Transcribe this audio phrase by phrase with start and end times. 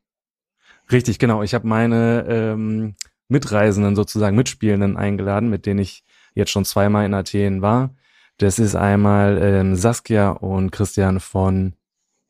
[0.92, 1.42] Richtig, genau.
[1.42, 2.94] Ich habe meine ähm,
[3.26, 6.04] Mitreisenden sozusagen, Mitspielenden eingeladen, mit denen ich
[6.36, 7.96] jetzt schon zweimal in Athen war.
[8.36, 11.74] Das ist einmal ähm, Saskia und Christian von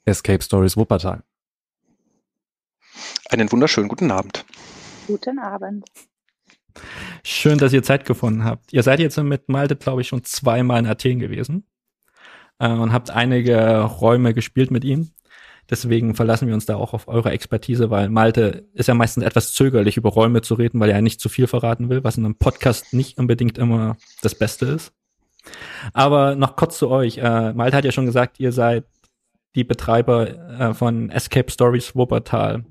[0.07, 1.23] Escape Stories Wuppertal.
[3.29, 4.47] Einen wunderschönen guten Abend.
[5.07, 5.85] Guten Abend.
[7.25, 8.73] Schön, dass ihr Zeit gefunden habt.
[8.73, 11.65] Ihr seid jetzt mit Malte, glaube ich, schon zweimal in Athen gewesen
[12.59, 15.11] äh, und habt einige Räume gespielt mit ihm.
[15.71, 19.55] Deswegen verlassen wir uns da auch auf eure Expertise, weil Malte ist ja meistens etwas
[19.55, 22.25] zögerlich, über Räume zu reden, weil er ja nicht zu viel verraten will, was in
[22.25, 24.93] einem Podcast nicht unbedingt immer das Beste ist.
[25.93, 27.19] Aber noch kurz zu euch.
[27.19, 28.85] Äh, Malte hat ja schon gesagt, ihr seid
[29.55, 30.29] die Betreiber
[30.61, 32.65] äh, von Escape Stories Wuppertal.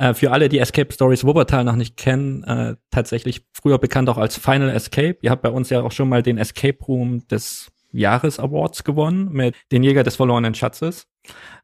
[0.00, 4.16] Äh, für alle, die Escape Stories Wuppertal noch nicht kennen, äh, tatsächlich früher bekannt auch
[4.16, 5.18] als Final Escape.
[5.20, 9.30] Ihr habt bei uns ja auch schon mal den Escape Room des Jahres Awards gewonnen
[9.30, 11.06] mit den Jäger des verlorenen Schatzes.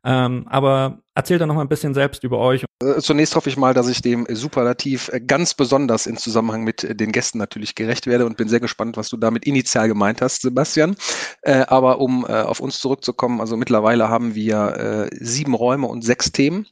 [0.04, 2.66] Ähm, aber erzählt doch noch mal ein bisschen selbst über euch.
[2.82, 6.84] Äh, zunächst hoffe ich mal, dass ich dem Superlativ äh, ganz besonders in Zusammenhang mit
[6.84, 10.20] äh, den Gästen natürlich gerecht werde und bin sehr gespannt, was du damit initial gemeint
[10.20, 10.96] hast, Sebastian.
[11.40, 16.02] Äh, aber um äh, auf uns zurückzukommen, also mittlerweile haben wir äh, sieben Räume und
[16.04, 16.66] sechs Themen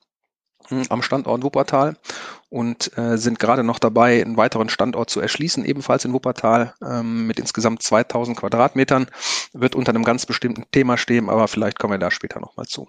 [0.88, 1.96] am Standort Wuppertal
[2.50, 7.26] und äh, sind gerade noch dabei, einen weiteren Standort zu erschließen, ebenfalls in Wuppertal ähm,
[7.26, 9.06] mit insgesamt 2000 Quadratmetern.
[9.52, 12.88] Wird unter einem ganz bestimmten Thema stehen, aber vielleicht kommen wir da später nochmal zu.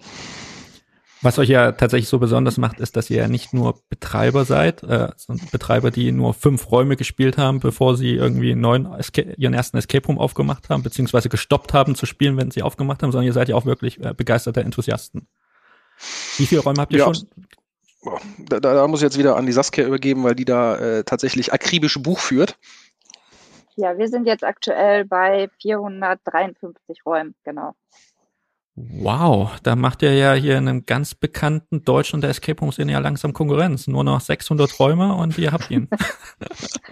[1.21, 4.83] Was euch ja tatsächlich so besonders macht, ist, dass ihr ja nicht nur Betreiber seid,
[4.83, 5.07] äh,
[5.51, 8.88] Betreiber, die nur fünf Räume gespielt haben, bevor sie irgendwie neun
[9.38, 13.11] ihren ersten Escape Room aufgemacht haben, beziehungsweise gestoppt haben zu spielen, wenn sie aufgemacht haben,
[13.11, 15.27] sondern ihr seid ja auch wirklich äh, begeisterte Enthusiasten.
[16.38, 17.27] Wie viele Räume habt ihr ja, schon?
[18.38, 21.53] Da, da, muss ich jetzt wieder an die Saskia übergeben, weil die da äh, tatsächlich
[21.53, 22.57] akribisch Buch führt.
[23.75, 27.73] Ja, wir sind jetzt aktuell bei 453 Räumen, genau.
[28.77, 32.91] Wow, da macht ihr ja hier in einem ganz bekannten deutschen der Escape Room Szene
[32.91, 33.88] ja langsam Konkurrenz.
[33.88, 35.88] Nur noch 600 Räume und ihr habt ihn.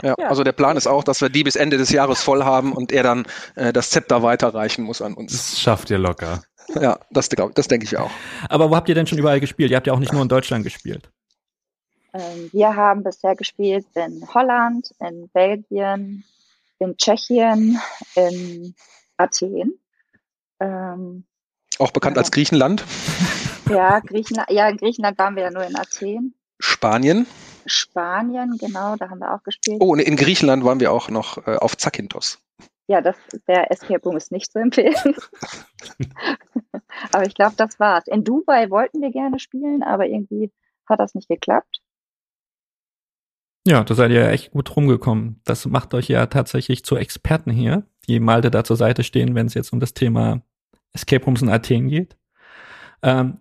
[0.02, 2.46] ja, ja, also der Plan ist auch, dass wir die bis Ende des Jahres voll
[2.46, 3.25] haben und er dann
[3.56, 5.34] äh, das Zepter weiterreichen muss an uns.
[5.34, 6.41] Das schafft ihr locker.
[6.69, 8.12] Ja, das, das denke ich auch.
[8.50, 9.72] Aber wo habt ihr denn schon überall gespielt?
[9.72, 11.09] Ihr habt ja auch nicht nur in Deutschland gespielt.
[12.13, 16.23] Ähm, wir haben bisher gespielt in Holland, in Belgien,
[16.79, 17.79] in Tschechien,
[18.16, 18.75] in
[19.18, 19.79] Athen.
[20.59, 21.25] Ähm,
[21.79, 22.22] auch bekannt ja.
[22.22, 22.85] als Griechenland.
[23.69, 26.35] Ja, Griechenland, ja, in Griechenland waren wir ja nur in Athen.
[26.59, 27.25] Spanien.
[27.66, 29.78] Spanien, genau, da haben wir auch gespielt.
[29.79, 32.40] Oh, und in Griechenland waren wir auch noch äh, auf Zakynthos.
[32.88, 33.16] Ja, das,
[33.47, 35.16] der Escape Room ist nicht zu empfehlen.
[37.11, 38.07] aber ich glaube, das war's.
[38.07, 40.51] In Dubai wollten wir gerne spielen, aber irgendwie
[40.88, 41.79] hat das nicht geklappt.
[43.66, 45.39] Ja, da seid ihr echt gut rumgekommen.
[45.45, 49.45] Das macht euch ja tatsächlich zu Experten hier, die Malte da zur Seite stehen, wenn
[49.45, 50.41] es jetzt um das Thema
[50.91, 52.17] Escape Rooms in Athen geht.
[53.01, 53.40] Ähm,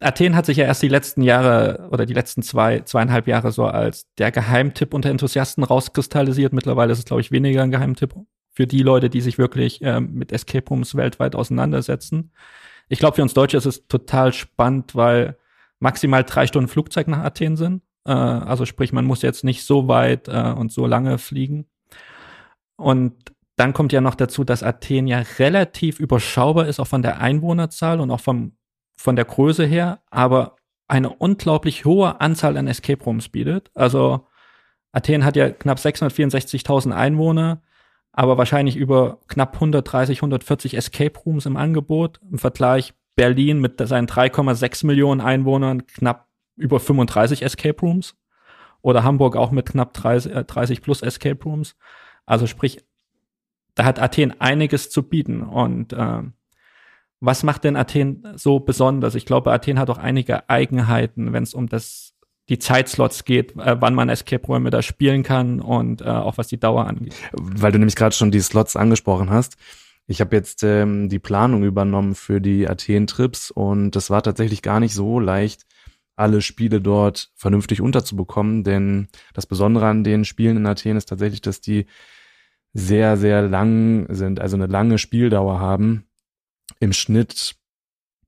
[0.00, 3.66] Athen hat sich ja erst die letzten Jahre oder die letzten zwei, zweieinhalb Jahre so
[3.66, 6.54] als der Geheimtipp unter Enthusiasten rauskristallisiert.
[6.54, 8.14] Mittlerweile ist es, glaube ich, weniger ein Geheimtipp
[8.52, 12.32] für die Leute, die sich wirklich ähm, mit Escape Rooms weltweit auseinandersetzen.
[12.90, 15.38] Ich glaube, für uns Deutsche ist es total spannend, weil
[15.78, 17.82] maximal drei Stunden Flugzeug nach Athen sind.
[18.04, 21.66] Äh, also sprich, man muss jetzt nicht so weit äh, und so lange fliegen.
[22.76, 23.14] Und
[23.54, 28.00] dann kommt ja noch dazu, dass Athen ja relativ überschaubar ist, auch von der Einwohnerzahl
[28.00, 28.56] und auch vom,
[28.96, 30.56] von der Größe her, aber
[30.88, 33.70] eine unglaublich hohe Anzahl an Escape Rooms bietet.
[33.74, 34.26] Also
[34.90, 37.62] Athen hat ja knapp 664.000 Einwohner
[38.20, 42.20] aber wahrscheinlich über knapp 130, 140 Escape Rooms im Angebot.
[42.30, 48.18] Im Vergleich Berlin mit seinen 3,6 Millionen Einwohnern knapp über 35 Escape Rooms.
[48.82, 51.76] Oder Hamburg auch mit knapp 30, 30 äh, plus Escape Rooms.
[52.26, 52.84] Also sprich,
[53.74, 55.40] da hat Athen einiges zu bieten.
[55.40, 56.22] Und äh,
[57.20, 59.14] was macht denn Athen so besonders?
[59.14, 62.09] Ich glaube, Athen hat auch einige Eigenheiten, wenn es um das
[62.50, 66.60] die Zeitslots geht, äh, wann man Escape-Räume da spielen kann und äh, auch was die
[66.60, 67.14] Dauer angeht.
[67.32, 69.56] Weil du nämlich gerade schon die Slots angesprochen hast.
[70.06, 74.80] Ich habe jetzt ähm, die Planung übernommen für die Athen-Trips und das war tatsächlich gar
[74.80, 75.62] nicht so leicht,
[76.16, 81.40] alle Spiele dort vernünftig unterzubekommen, denn das Besondere an den Spielen in Athen ist tatsächlich,
[81.40, 81.86] dass die
[82.72, 86.04] sehr, sehr lang sind, also eine lange Spieldauer haben.
[86.80, 87.56] Im Schnitt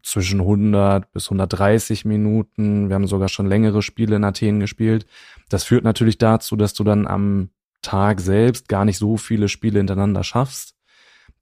[0.02, 2.88] zwischen 100 bis 130 Minuten.
[2.88, 5.06] Wir haben sogar schon längere Spiele in Athen gespielt.
[5.48, 7.50] Das führt natürlich dazu, dass du dann am
[7.82, 10.76] Tag selbst gar nicht so viele Spiele hintereinander schaffst.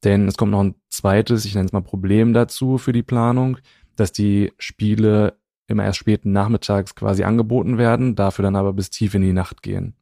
[0.05, 3.59] Denn es kommt noch ein zweites, ich nenne es mal Problem dazu für die Planung,
[3.97, 9.15] dass die Spiele immer erst späten Nachmittags quasi angeboten werden, dafür dann aber bis tief
[9.15, 9.95] in die Nacht gehen.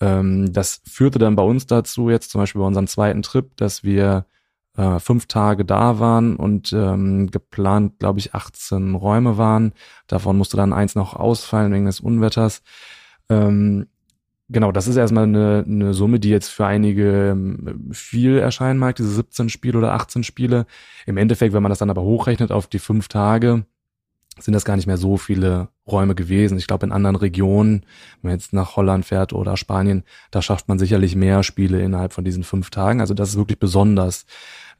[0.00, 3.84] Ähm, das führte dann bei uns dazu, jetzt zum Beispiel bei unserem zweiten Trip, dass
[3.84, 4.26] wir
[4.76, 9.72] äh, fünf Tage da waren und ähm, geplant, glaube ich, 18 Räume waren.
[10.06, 12.62] Davon musste dann eins noch ausfallen wegen des Unwetters.
[13.28, 13.86] Ähm,
[14.48, 18.96] genau, das ist erstmal eine, eine Summe, die jetzt für einige ähm, viel erscheinen mag,
[18.96, 20.66] diese 17 Spiele oder 18 Spiele.
[21.06, 23.64] Im Endeffekt, wenn man das dann aber hochrechnet auf die fünf Tage,
[24.40, 26.58] sind das gar nicht mehr so viele Räume gewesen.
[26.58, 27.86] Ich glaube, in anderen Regionen,
[28.20, 32.12] wenn man jetzt nach Holland fährt oder Spanien, da schafft man sicherlich mehr Spiele innerhalb
[32.12, 33.00] von diesen fünf Tagen.
[33.00, 34.26] Also das ist wirklich besonders,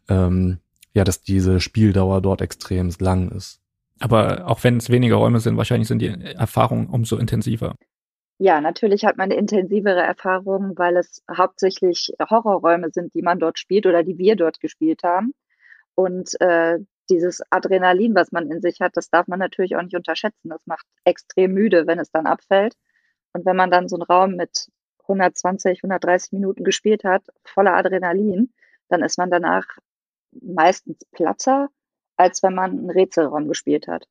[0.09, 0.59] ähm,
[0.93, 3.61] ja, dass diese Spieldauer dort extrem lang ist.
[4.01, 7.75] Aber auch wenn es weniger Räume sind, wahrscheinlich sind die Erfahrungen umso intensiver.
[8.39, 13.59] Ja, natürlich hat man eine intensivere Erfahrung, weil es hauptsächlich Horrorräume sind, die man dort
[13.59, 15.35] spielt oder die wir dort gespielt haben.
[15.95, 16.79] Und äh,
[17.09, 20.49] dieses Adrenalin, was man in sich hat, das darf man natürlich auch nicht unterschätzen.
[20.49, 22.75] Das macht extrem müde, wenn es dann abfällt.
[23.33, 24.69] Und wenn man dann so einen Raum mit
[25.03, 28.53] 120, 130 Minuten gespielt hat, voller Adrenalin,
[28.89, 29.65] dann ist man danach
[30.43, 31.69] meistens platter,
[32.17, 34.07] als wenn man einen Rätselraum gespielt hat.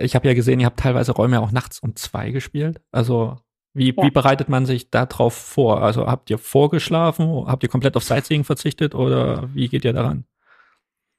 [0.00, 2.80] Ich habe ja gesehen, ihr habt teilweise Räume auch nachts um zwei gespielt.
[2.90, 3.38] Also
[3.74, 4.02] wie, ja.
[4.02, 5.82] wie bereitet man sich darauf vor?
[5.82, 7.46] Also habt ihr vorgeschlafen?
[7.46, 10.24] Habt ihr komplett auf Sightseeing verzichtet oder wie geht ihr daran?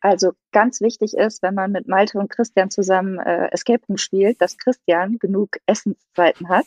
[0.01, 4.42] Also ganz wichtig ist, wenn man mit Malte und Christian zusammen äh, Escape Room spielt,
[4.42, 6.65] dass Christian genug Essenszeiten hat.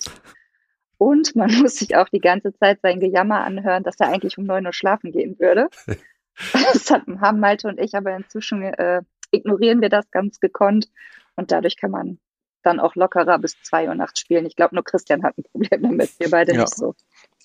[1.03, 4.45] Und man muss sich auch die ganze Zeit sein Gejammer anhören, dass er eigentlich um
[4.45, 5.69] neun Uhr schlafen gehen würde.
[6.55, 9.03] Das haben Malte und ich aber inzwischen äh,
[9.33, 10.89] ignorieren wir das ganz gekonnt
[11.37, 12.19] und dadurch kann man
[12.63, 14.47] dann auch lockerer bis zwei Uhr nachts spielen.
[14.47, 16.63] Ich glaube, nur Christian hat ein Problem damit, wir beide ja.
[16.63, 16.95] nicht so.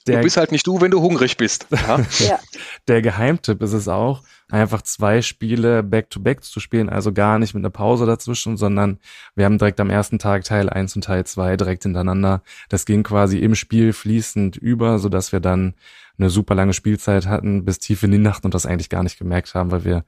[0.08, 1.68] Der, du bist halt nicht du, wenn du hungrig bist.
[1.88, 2.00] Ja?
[2.20, 2.40] ja.
[2.88, 7.54] Der Geheimtipp ist es auch, einfach zwei Spiele back-to-back -back zu spielen, also gar nicht
[7.54, 9.00] mit einer Pause dazwischen, sondern
[9.36, 12.42] wir haben direkt am ersten Tag Teil 1 und Teil 2 direkt hintereinander.
[12.70, 15.76] Das ging quasi im Spiel fließend über, so dass wir dann
[16.18, 19.20] eine super lange Spielzeit hatten, bis tief in die Nacht und das eigentlich gar nicht
[19.20, 20.04] gemerkt haben, weil wir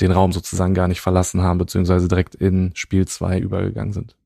[0.00, 4.16] den Raum sozusagen gar nicht verlassen haben, beziehungsweise direkt in Spiel 2 übergegangen sind.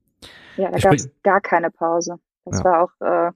[0.57, 2.17] Ja, da gab es gar keine Pause.
[2.45, 2.65] Das ja.
[2.65, 3.33] war auch äh,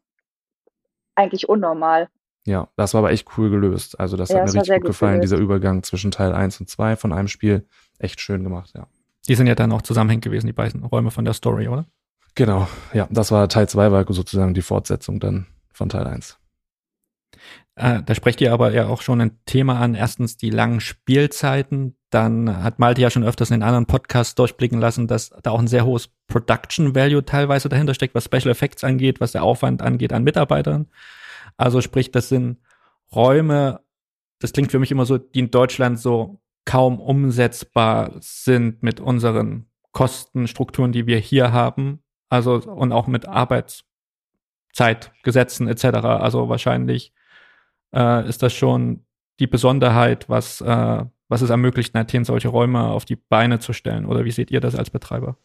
[1.14, 2.08] eigentlich unnormal.
[2.44, 4.00] Ja, das war aber echt cool gelöst.
[4.00, 5.32] Also das ja, hat mir richtig gut gefallen, gelöst.
[5.32, 7.66] dieser Übergang zwischen Teil 1 und 2 von einem Spiel.
[7.98, 8.88] Echt schön gemacht, ja.
[9.28, 11.86] Die sind ja dann auch zusammenhängend gewesen, die beiden Räume von der Story, oder?
[12.34, 13.06] Genau, ja.
[13.10, 16.38] Das war Teil 2, war sozusagen die Fortsetzung dann von Teil 1.
[17.74, 19.94] Äh, da sprecht ihr aber ja auch schon ein Thema an.
[19.94, 21.96] Erstens die langen Spielzeiten.
[22.10, 25.58] Dann hat Malte ja schon öfters in den anderen Podcasts durchblicken lassen, dass da auch
[25.58, 29.80] ein sehr hohes Production Value teilweise dahinter steckt, was Special Effects angeht, was der Aufwand
[29.80, 30.88] angeht an Mitarbeitern.
[31.56, 32.58] Also sprich, das sind
[33.14, 33.80] Räume,
[34.40, 39.66] das klingt für mich immer so, die in Deutschland so kaum umsetzbar sind mit unseren
[39.92, 42.02] Kostenstrukturen, die wir hier haben.
[42.28, 45.84] Also und auch mit Arbeitszeitgesetzen etc.
[45.84, 47.12] Also wahrscheinlich
[47.94, 49.04] äh, ist das schon
[49.40, 53.72] die Besonderheit, was, äh, was es ermöglicht, in Athen solche Räume auf die Beine zu
[53.72, 54.06] stellen?
[54.06, 55.36] Oder wie seht ihr das als Betreiber?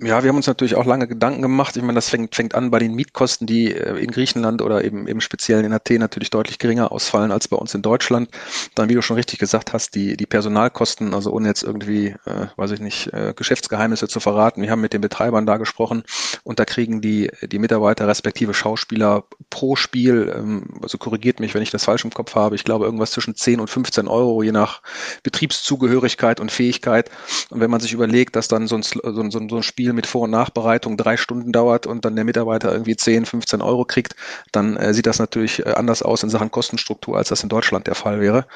[0.00, 1.76] Ja, wir haben uns natürlich auch lange Gedanken gemacht.
[1.76, 5.06] Ich meine, das fängt, fängt an bei den Mietkosten, die äh, in Griechenland oder eben
[5.06, 8.28] im Speziellen in Athen natürlich deutlich geringer ausfallen als bei uns in Deutschland.
[8.74, 12.46] Dann, wie du schon richtig gesagt hast, die, die Personalkosten, also ohne jetzt irgendwie, äh,
[12.56, 14.62] weiß ich nicht, äh, Geschäftsgeheimnisse zu verraten.
[14.62, 16.02] Wir haben mit den Betreibern da gesprochen
[16.42, 21.62] und da kriegen die, die Mitarbeiter respektive Schauspieler pro Spiel, ähm, also korrigiert mich, wenn
[21.62, 24.52] ich das falsch im Kopf habe, ich glaube irgendwas zwischen 10 und 15 Euro, je
[24.52, 24.82] nach
[25.22, 27.10] Betriebszugehörigkeit und Fähigkeit.
[27.50, 29.92] Und wenn man sich überlegt, dass dann so ein, so ein, so ein Spiel Spiel
[29.94, 33.84] mit Vor- und Nachbereitung drei Stunden dauert und dann der Mitarbeiter irgendwie 10, 15 Euro
[33.84, 34.14] kriegt,
[34.52, 37.88] dann äh, sieht das natürlich äh, anders aus in Sachen Kostenstruktur, als das in Deutschland
[37.88, 38.46] der Fall wäre.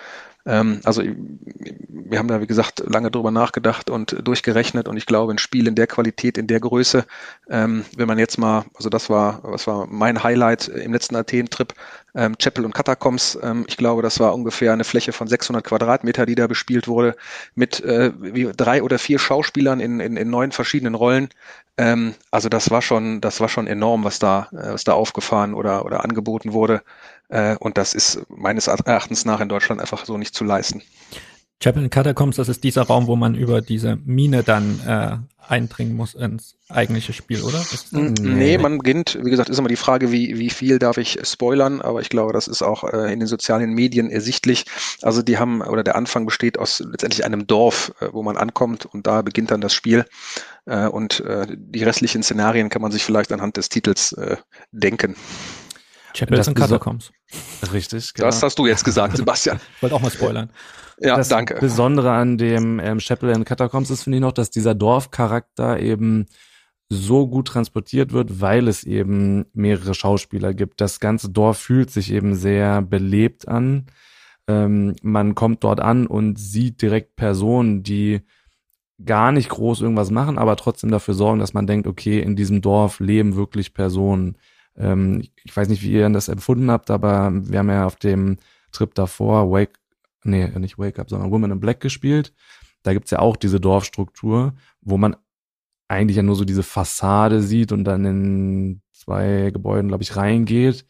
[0.47, 5.33] Ähm, also wir haben da, wie gesagt, lange drüber nachgedacht und durchgerechnet und ich glaube,
[5.33, 7.05] ein Spiel in der Qualität, in der Größe,
[7.51, 11.75] ähm, wenn man jetzt mal, also das war, was war mein Highlight im letzten Athen-Trip,
[12.15, 16.27] ähm, Chapel und Catacombs, ähm, ich glaube, das war ungefähr eine Fläche von 600 Quadratmeter,
[16.27, 17.17] die da bespielt wurde,
[17.57, 21.29] mit äh, wie drei oder vier Schauspielern in, in, in neun verschiedenen Rollen.
[21.79, 25.55] Ähm, also das war schon, das war schon enorm, was da, äh, was da aufgefahren
[25.55, 26.83] oder, oder angeboten wurde.
[27.29, 30.83] Äh, und das ist meines Erachtens nach in Deutschland einfach so nicht zu leisten.
[31.61, 35.17] Chapel in Catacombs, das ist dieser Raum, wo man über diese Mine dann äh,
[35.49, 37.65] eindringen muss ins eigentliche Spiel, oder?
[37.93, 41.19] Nee, nee, man beginnt, wie gesagt, ist immer die Frage, wie, wie viel darf ich
[41.23, 44.67] spoilern, aber ich glaube, das ist auch äh, in den sozialen Medien ersichtlich.
[45.01, 48.85] Also die haben, oder der Anfang besteht aus letztendlich einem Dorf, äh, wo man ankommt
[48.85, 50.05] und da beginnt dann das Spiel.
[50.67, 54.37] Äh, und äh, die restlichen Szenarien kann man sich vielleicht anhand des Titels äh,
[54.73, 55.17] denken.
[56.17, 57.13] Chapels and Catacombs.
[57.73, 58.27] Richtig, genau.
[58.27, 59.61] Das hast du jetzt gesagt, Sebastian.
[59.77, 60.51] Ich wollte auch mal spoilern.
[60.99, 61.57] Ja, das danke.
[61.61, 66.27] Besondere an dem ähm, Chapel and Catacombs ist, finde ich noch, dass dieser Dorfcharakter eben
[66.89, 70.81] so gut transportiert wird, weil es eben mehrere Schauspieler gibt.
[70.81, 73.87] Das ganze Dorf fühlt sich eben sehr belebt an.
[74.49, 78.23] Ähm, man kommt dort an und sieht direkt Personen, die
[79.05, 82.63] gar nicht groß irgendwas machen, aber trotzdem dafür sorgen, dass man denkt, okay, in diesem
[82.63, 84.39] Dorf leben wirklich Personen.
[84.79, 88.37] Ähm, ich weiß nicht, wie ihr das empfunden habt, aber wir haben ja auf dem
[88.73, 89.79] Trip davor Wake
[90.27, 92.33] nee, nicht Wake Up, sondern Woman in Black gespielt.
[92.83, 95.17] Da gibt's ja auch diese Dorfstruktur, wo man
[95.89, 100.85] eigentlich ja nur so diese Fassade sieht und dann in zwei Gebäuden, glaube ich, reingeht.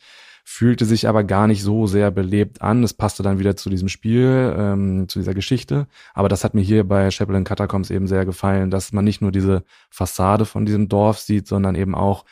[0.48, 2.84] Fühlte sich aber gar nicht so sehr belebt an.
[2.84, 5.88] Es passte dann wieder zu diesem Spiel, ähm, zu dieser Geschichte.
[6.14, 9.20] Aber das hat mir hier bei Chapel in Catacombs eben sehr gefallen, dass man nicht
[9.20, 12.24] nur diese Fassade von diesem Dorf sieht, sondern eben auch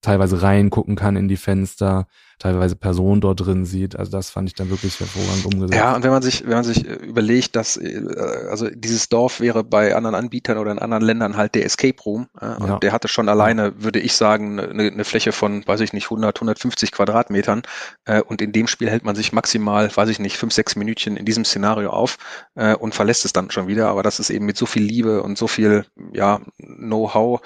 [0.00, 2.06] teilweise reingucken kann in die Fenster,
[2.38, 3.96] teilweise Personen dort drin sieht.
[3.96, 5.74] Also das fand ich dann wirklich hervorragend umgesetzt.
[5.74, 8.02] Ja, und wenn man sich, wenn man sich äh, überlegt, dass äh,
[8.50, 12.28] also dieses Dorf wäre bei anderen Anbietern oder in anderen Ländern halt der Escape Room
[12.40, 12.78] äh, und ja.
[12.78, 16.36] der hatte schon alleine, würde ich sagen, eine, eine, Fläche von, weiß ich nicht, 100,
[16.38, 17.62] 150 Quadratmetern
[18.06, 21.18] äh, und in dem Spiel hält man sich maximal, weiß ich nicht, fünf, sechs Minütchen
[21.18, 22.16] in diesem Szenario auf
[22.54, 23.88] äh, und verlässt es dann schon wieder.
[23.88, 27.42] Aber das ist eben mit so viel Liebe und so viel ja Know-how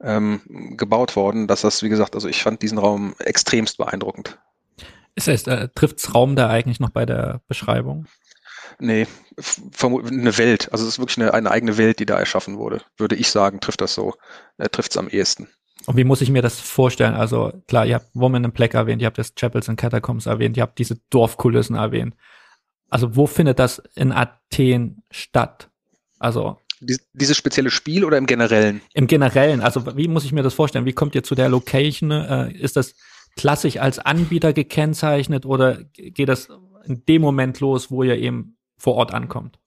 [0.00, 0.40] ähm,
[0.76, 4.38] gebaut worden, dass das, wie gesagt, also ich fand diesen Raum extremst beeindruckend.
[5.14, 8.06] Ist heißt, äh, trifft's Raum da eigentlich noch bei der Beschreibung?
[8.80, 9.06] Nee,
[9.86, 10.68] eine Welt.
[10.72, 12.82] Also es ist wirklich eine, eine, eigene Welt, die da erschaffen wurde.
[12.96, 14.14] Würde ich sagen, trifft das so.
[14.58, 15.48] Äh, trifft es am ehesten.
[15.86, 17.14] Und wie muss ich mir das vorstellen?
[17.14, 20.56] Also klar, ihr habt Woman in Black erwähnt, ihr habt das Chapels and Catacombs erwähnt,
[20.56, 22.14] ihr habt diese Dorfkulissen erwähnt.
[22.88, 25.68] Also wo findet das in Athen statt?
[26.18, 26.58] Also
[27.12, 28.80] dieses spezielle Spiel oder im Generellen?
[28.94, 29.60] Im Generellen.
[29.60, 30.84] Also wie muss ich mir das vorstellen?
[30.84, 32.10] Wie kommt ihr zu der Location?
[32.10, 32.94] Äh, ist das
[33.36, 36.48] klassisch als Anbieter gekennzeichnet oder geht das
[36.84, 39.58] in dem Moment los, wo ihr eben vor Ort ankommt?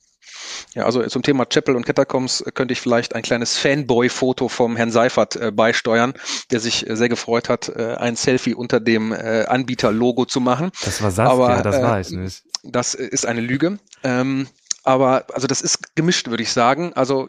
[0.74, 4.92] Ja, also zum Thema Chapel und Catacombs könnte ich vielleicht ein kleines Fanboy-Foto vom Herrn
[4.92, 6.14] Seifert äh, beisteuern,
[6.52, 10.72] der sich äh, sehr gefreut hat, äh, ein Selfie unter dem äh, Anbieter-Logo zu machen.
[10.84, 12.44] Das war Saskia, Aber, das war ich nicht.
[12.64, 13.80] Das ist eine Lüge.
[14.04, 14.48] Ähm,
[14.88, 16.94] aber also das ist gemischt, würde ich sagen.
[16.94, 17.28] Also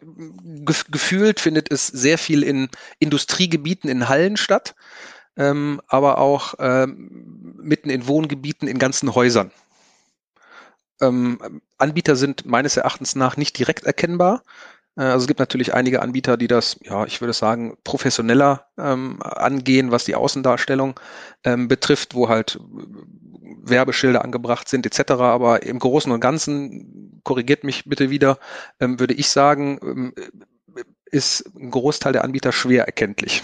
[0.64, 2.68] gef gefühlt findet es sehr viel in
[3.00, 4.76] Industriegebieten in Hallen statt,
[5.36, 9.50] ähm, aber auch ähm, mitten in Wohngebieten in ganzen Häusern.
[11.00, 14.44] Ähm, Anbieter sind meines Erachtens nach nicht direkt erkennbar.
[14.98, 19.22] Äh, also es gibt natürlich einige Anbieter, die das, ja, ich würde sagen, professioneller ähm,
[19.22, 20.98] angehen, was die Außendarstellung
[21.44, 22.58] ähm, betrifft, wo halt
[23.62, 25.12] Werbeschilder angebracht sind etc.
[25.12, 28.38] Aber im Großen und Ganzen, korrigiert mich bitte wieder,
[28.80, 30.14] ähm, würde ich sagen, ähm,
[31.10, 33.42] ist ein Großteil der Anbieter schwer erkenntlich.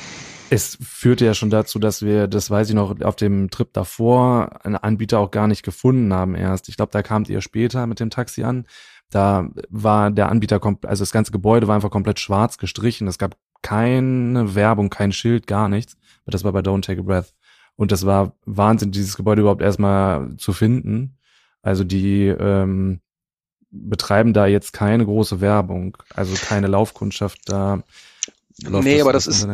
[0.51, 4.65] Es führte ja schon dazu, dass wir, das weiß ich noch, auf dem Trip davor
[4.65, 6.69] einen Anbieter auch gar nicht gefunden haben erst.
[6.69, 8.67] Ich glaube, da kamt ihr später mit dem Taxi an.
[9.15, 13.07] Da war der Anbieter, also das ganze Gebäude war einfach komplett schwarz gestrichen.
[13.07, 15.97] Es gab keine Werbung, kein Schild, gar nichts.
[16.27, 17.33] Das war bei Don't Take a Breath.
[17.77, 21.17] Und das war Wahnsinn, dieses Gebäude überhaupt erstmal zu finden.
[21.63, 23.03] Also die ähm,
[23.71, 27.85] betreiben da jetzt keine große Werbung, also keine Laufkundschaft da.
[28.63, 29.47] Nee, aber das ist,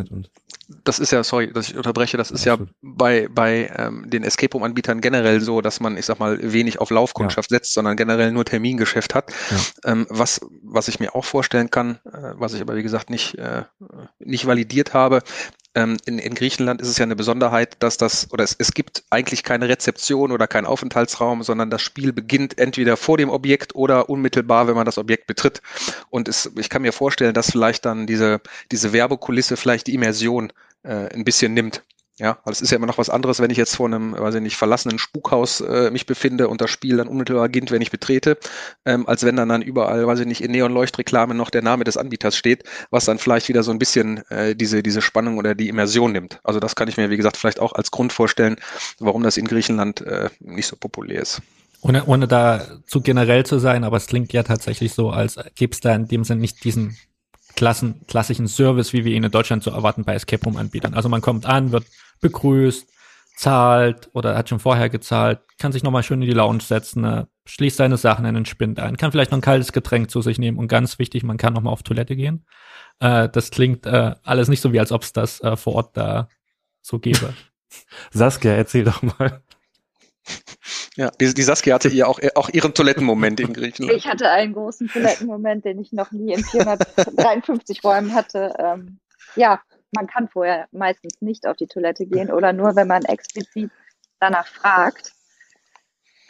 [0.85, 4.23] das ist ja, sorry, dass ich unterbreche, das ist ja, ja bei, bei ähm, den
[4.23, 7.57] Escape Room-Anbietern generell so, dass man, ich sag mal, wenig auf Laufkundschaft ja.
[7.57, 9.33] setzt, sondern generell nur Termingeschäft hat.
[9.51, 9.93] Ja.
[9.93, 13.37] Ähm, was, was ich mir auch vorstellen kann, äh, was ich aber wie gesagt nicht,
[13.37, 13.65] äh,
[14.19, 15.23] nicht validiert habe,
[15.75, 19.45] in, in Griechenland ist es ja eine Besonderheit, dass das, oder es, es gibt eigentlich
[19.45, 24.67] keine Rezeption oder keinen Aufenthaltsraum, sondern das Spiel beginnt entweder vor dem Objekt oder unmittelbar,
[24.67, 25.63] wenn man das Objekt betritt.
[26.11, 28.41] Und es, ich kann mir vorstellen, dass vielleicht dann diese,
[28.73, 31.85] diese Werbekulisse vielleicht die Immersion äh, ein bisschen nimmt.
[32.21, 34.35] Ja, weil es ist ja immer noch was anderes, wenn ich jetzt vor einem, weiß
[34.35, 37.91] ich nicht, verlassenen Spukhaus äh, mich befinde und das Spiel dann unmittelbar beginnt, wenn ich
[37.91, 38.37] betrete,
[38.85, 41.97] ähm, als wenn dann dann überall, weiß ich nicht, in Neonleuchtreklame noch der Name des
[41.97, 45.71] Anbieters steht, was dann vielleicht wieder so ein bisschen äh, diese, diese Spannung oder die
[45.71, 46.41] Immersion nimmt.
[46.45, 48.57] Also das kann ich mir, wie gesagt, vielleicht auch als Grund vorstellen,
[48.99, 51.41] warum das in Griechenland äh, nicht so populär ist.
[51.81, 55.73] Ohne, ohne da zu generell zu sein, aber es klingt ja tatsächlich so, als gäbe
[55.73, 56.99] es da in dem Sinn nicht diesen
[57.57, 60.93] Klassen, klassischen Service, wie wir ihn in Deutschland zu erwarten bei Escape Room Anbietern.
[60.93, 61.85] Also man kommt an, wird
[62.21, 62.89] begrüßt,
[63.37, 67.29] zahlt oder hat schon vorher gezahlt, kann sich nochmal schön in die Lounge setzen, eine
[67.47, 70.39] schließt seine Sachen in den Spind ein, kann vielleicht noch ein kaltes Getränk zu sich
[70.39, 72.47] nehmen und ganz wichtig, man kann noch mal auf Toilette gehen.
[73.01, 75.97] Äh, das klingt äh, alles nicht so wie, als ob es das äh, vor Ort
[75.97, 76.29] da
[76.81, 77.35] so gäbe.
[78.13, 79.43] Saskia, erzähl doch mal.
[80.97, 83.97] Ja, die, die Saskia hatte ihr auch, auch ihren Toilettenmoment in Griechenland.
[83.97, 88.55] Ich hatte einen großen Toilettenmoment, den ich noch nie in 453 Räumen hatte.
[88.59, 88.99] Ähm,
[89.35, 89.61] ja,
[89.93, 93.71] man kann vorher meistens nicht auf die Toilette gehen oder nur, wenn man explizit
[94.21, 95.13] danach fragt.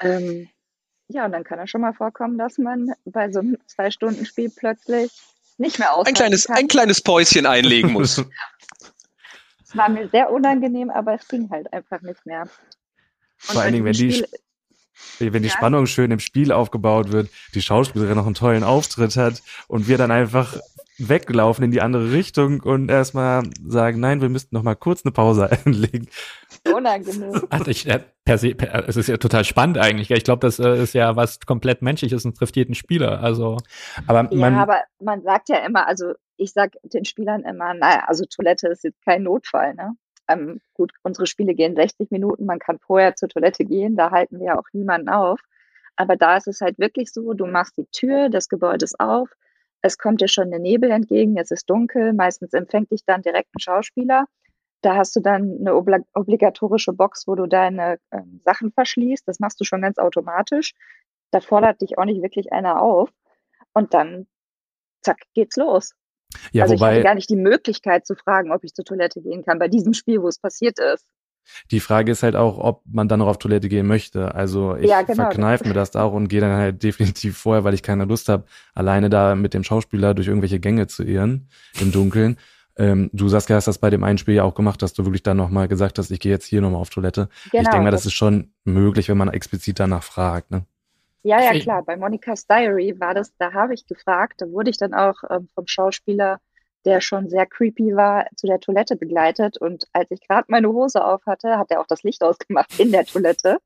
[0.00, 0.48] Ähm,
[1.08, 5.10] ja, und dann kann es schon mal vorkommen, dass man bei so einem Zwei-Stunden-Spiel plötzlich
[5.58, 6.56] nicht mehr ein kleines, kann.
[6.56, 8.24] ein kleines Päuschen einlegen muss.
[9.62, 12.42] Es war mir sehr unangenehm, aber es ging halt einfach nicht mehr.
[12.42, 12.50] Und
[13.36, 14.26] Vor allen Dingen, wenn die,
[15.20, 15.54] wenn die ja.
[15.54, 19.96] Spannung schön im Spiel aufgebaut wird, die Schauspielerin noch einen tollen Auftritt hat und wir
[19.96, 20.56] dann einfach
[21.08, 25.12] weglaufen in die andere Richtung und erstmal sagen, nein, wir müssten noch mal kurz eine
[25.12, 26.08] Pause einlegen.
[26.72, 27.42] Unangenehm.
[27.50, 30.10] Also ich, äh, per se, per, es ist ja total spannend eigentlich.
[30.10, 33.22] Ich glaube, das äh, ist ja was komplett menschliches und trifft jeden Spieler.
[33.22, 33.58] Also,
[34.06, 38.04] aber man, ja, aber man sagt ja immer, also ich sag den Spielern immer, naja,
[38.06, 39.94] also Toilette ist jetzt kein Notfall, ne?
[40.28, 44.38] Ähm, gut, unsere Spiele gehen 60 Minuten, man kann vorher zur Toilette gehen, da halten
[44.38, 45.40] wir ja auch niemanden auf.
[45.96, 49.28] Aber da ist es halt wirklich so, du machst die Tür des Gebäudes auf,
[49.82, 53.54] es kommt dir schon der Nebel entgegen, es ist dunkel, meistens empfängt dich dann direkt
[53.54, 54.26] ein Schauspieler.
[54.82, 59.28] Da hast du dann eine obligatorische Box, wo du deine äh, Sachen verschließt.
[59.28, 60.72] Das machst du schon ganz automatisch.
[61.30, 63.10] Da fordert dich auch nicht wirklich einer auf.
[63.74, 64.26] Und dann,
[65.02, 65.94] zack, geht's los.
[66.52, 69.20] Ja, also wobei, ich hatte gar nicht die Möglichkeit zu fragen, ob ich zur Toilette
[69.20, 71.06] gehen kann bei diesem Spiel, wo es passiert ist.
[71.70, 74.34] Die Frage ist halt auch, ob man dann noch auf Toilette gehen möchte.
[74.34, 75.24] Also ich ja, genau.
[75.24, 78.44] verkneife mir das auch und gehe dann halt definitiv vorher, weil ich keine Lust habe,
[78.74, 81.48] alleine da mit dem Schauspieler durch irgendwelche Gänge zu irren
[81.80, 82.36] im Dunkeln.
[82.76, 85.22] Ähm, du Saskia hast das bei dem einen Spiel ja auch gemacht, dass du wirklich
[85.22, 87.28] dann nochmal gesagt hast, ich gehe jetzt hier nochmal auf Toilette.
[87.50, 90.50] Genau, ich denke mal, das, ist schon möglich, wenn man explizit danach fragt.
[90.50, 90.64] Ne?
[91.22, 91.82] Ja, ja, klar.
[91.84, 95.48] Bei Monica's Diary war das, da habe ich gefragt, da wurde ich dann auch ähm,
[95.54, 96.38] vom Schauspieler
[96.84, 99.58] der schon sehr creepy war, zu der Toilette begleitet.
[99.58, 102.92] Und als ich gerade meine Hose auf hatte, hat er auch das Licht ausgemacht in
[102.92, 103.58] der Toilette.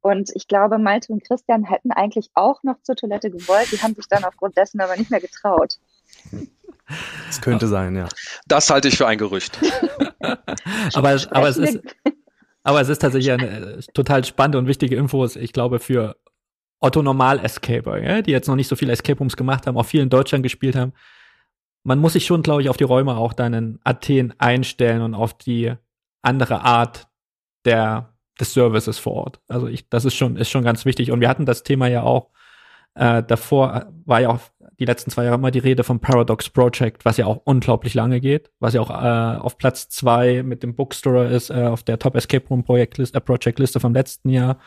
[0.00, 3.70] Und ich glaube, Malte und Christian hätten eigentlich auch noch zur Toilette gewollt.
[3.70, 5.78] Die haben sich dann aufgrund dessen aber nicht mehr getraut.
[7.28, 8.08] Das könnte sein, ja.
[8.46, 9.60] Das halte ich für ein Gerücht.
[10.94, 11.80] aber, aber, es ist,
[12.64, 16.16] aber es ist tatsächlich eine äh, total spannende und wichtige Info, ich glaube, für
[16.80, 19.86] Otto Normal Escaper, ja, die jetzt noch nicht so viele Escape Rooms gemacht haben, auch
[19.86, 20.92] viel in Deutschland gespielt haben
[21.84, 25.14] man muss sich schon, glaube ich, auf die Räume auch dann in Athen einstellen und
[25.14, 25.72] auf die
[26.22, 27.08] andere Art
[27.64, 29.40] der, des Services vor Ort.
[29.48, 31.10] Also ich, das ist schon, ist schon ganz wichtig.
[31.10, 32.30] Und wir hatten das Thema ja auch,
[32.94, 34.40] äh, davor war ja auch
[34.78, 38.20] die letzten zwei Jahre immer die Rede vom Paradox Project, was ja auch unglaublich lange
[38.20, 41.98] geht, was ja auch äh, auf Platz zwei mit dem Bookstore ist, äh, auf der
[41.98, 44.58] Top Escape Room Projektliste, äh, Project Liste vom letzten Jahr.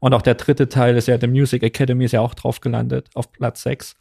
[0.00, 3.08] Und auch der dritte Teil ist ja, der Music Academy ist ja auch drauf gelandet,
[3.14, 3.96] auf Platz sechs.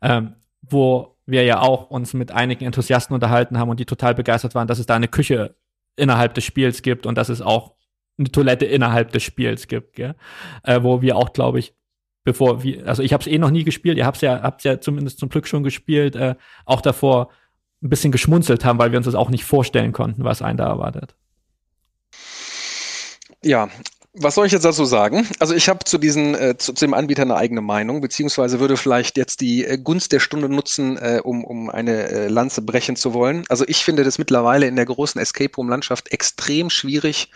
[0.00, 4.54] Ähm, wo wir ja auch uns mit einigen Enthusiasten unterhalten haben und die total begeistert
[4.54, 5.56] waren, dass es da eine Küche
[5.96, 7.74] innerhalb des Spiels gibt und dass es auch
[8.18, 10.14] eine Toilette innerhalb des Spiels gibt, gell?
[10.62, 11.74] Äh, wo wir auch, glaube ich,
[12.24, 14.80] bevor wir, also ich habe es eh noch nie gespielt, ihr habt ja, habt's ja
[14.80, 16.34] zumindest zum Glück schon gespielt, äh,
[16.64, 17.30] auch davor
[17.82, 20.66] ein bisschen geschmunzelt haben, weil wir uns das auch nicht vorstellen konnten, was einen da
[20.66, 21.14] erwartet.
[23.42, 23.68] Ja,
[24.14, 25.28] was soll ich jetzt dazu sagen?
[25.40, 28.76] Also ich habe zu diesen äh, zu, zu, dem Anbieter eine eigene Meinung, beziehungsweise würde
[28.76, 32.94] vielleicht jetzt die äh, Gunst der Stunde nutzen, äh, um, um eine äh, Lanze brechen
[32.94, 33.44] zu wollen.
[33.48, 37.30] Also ich finde das mittlerweile in der großen Escape Room Landschaft extrem schwierig,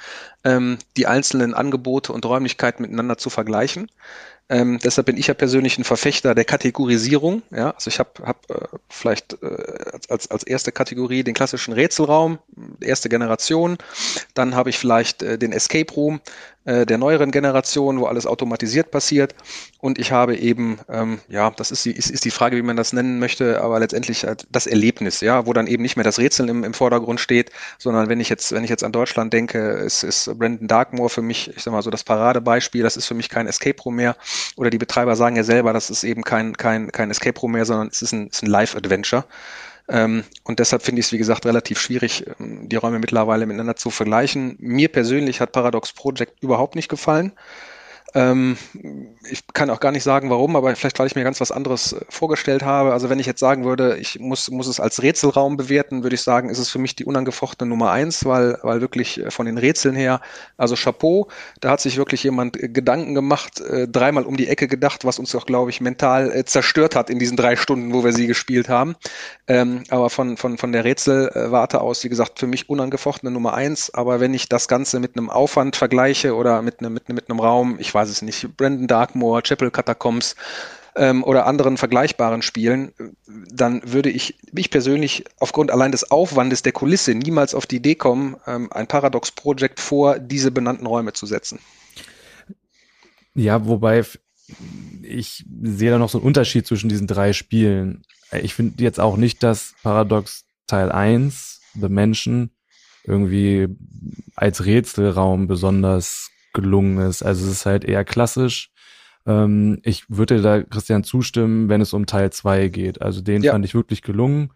[0.45, 3.91] ähm, die einzelnen Angebote und Räumlichkeiten miteinander zu vergleichen.
[4.51, 7.43] Ähm, deshalb bin ich ja persönlich ein Verfechter der Kategorisierung.
[7.51, 12.39] Ja, also ich habe hab, äh, vielleicht äh, als, als erste Kategorie den klassischen Rätselraum,
[12.81, 13.77] erste Generation.
[14.33, 16.21] Dann habe ich vielleicht äh, den Escape Room
[16.69, 19.35] äh, der neueren Generation, wo alles automatisiert passiert.
[19.81, 22.77] Und ich habe eben, ähm, ja, das ist die, ist, ist die Frage, wie man
[22.77, 26.19] das nennen möchte, aber letztendlich halt das Erlebnis, ja, wo dann eben nicht mehr das
[26.19, 29.59] Rätseln im, im Vordergrund steht, sondern wenn ich jetzt, wenn ich jetzt an Deutschland denke,
[29.59, 33.15] ist, ist Brandon Darkmoor für mich, ich sag mal so das Paradebeispiel, das ist für
[33.15, 34.15] mich kein Escape Room mehr.
[34.57, 37.65] Oder die Betreiber sagen ja selber, das ist eben kein, kein, kein Escape Room mehr,
[37.65, 39.25] sondern es ist ein, ist ein Live-Adventure.
[39.89, 43.77] Ähm, und deshalb finde ich es, wie gesagt, relativ schwierig, ähm, die Räume mittlerweile miteinander
[43.77, 44.57] zu vergleichen.
[44.61, 47.33] Mir persönlich hat Paradox Project überhaupt nicht gefallen.
[48.15, 48.57] Ähm,
[49.31, 51.93] ich kann auch gar nicht sagen, warum, aber vielleicht, weil ich mir ganz was anderes
[51.93, 52.93] äh, vorgestellt habe.
[52.93, 56.23] Also wenn ich jetzt sagen würde, ich muss, muss es als Rätselraum bewerten, würde ich
[56.23, 59.59] sagen, ist es für mich die unangefochtene Nummer eins, weil, weil wirklich äh, von den
[59.59, 60.21] Rätseln her,
[60.57, 61.29] also Chapeau,
[61.61, 65.35] da hat sich wirklich jemand äh, Gedanken gemacht, dreimal um die Ecke gedacht, was uns
[65.35, 68.97] auch, glaube ich, mental zerstört hat in diesen drei Stunden, wo wir sie gespielt haben.
[69.47, 73.93] Ähm, aber von, von, von der Rätselwarte aus, wie gesagt, für mich unangefochtene Nummer eins.
[73.93, 77.41] Aber wenn ich das Ganze mit einem Aufwand vergleiche oder mit einem, mit, mit einem
[77.41, 80.37] Raum, ich weiß es nicht, Brandon Darkmoor, Chapel Catacombs
[80.95, 82.93] ähm, oder anderen vergleichbaren Spielen,
[83.27, 87.97] dann würde ich mich persönlich aufgrund allein des Aufwandes der Kulisse niemals auf die Idee
[87.97, 91.59] kommen, ähm, ein Paradox Project vor diese benannten Räume zu setzen.
[93.35, 94.05] Ja, wobei
[95.03, 98.03] ich sehe da noch so einen Unterschied zwischen diesen drei Spielen.
[98.33, 102.51] Ich finde jetzt auch nicht, dass Paradox Teil 1, The Menschen,
[103.05, 103.69] irgendwie
[104.37, 107.23] als Rätselraum besonders gelungen ist.
[107.23, 108.71] Also es ist halt eher klassisch.
[109.27, 113.03] Ähm, ich würde da Christian zustimmen, wenn es um Teil 2 geht.
[113.03, 113.53] Also den ja.
[113.53, 114.51] fand ich wirklich gelungen.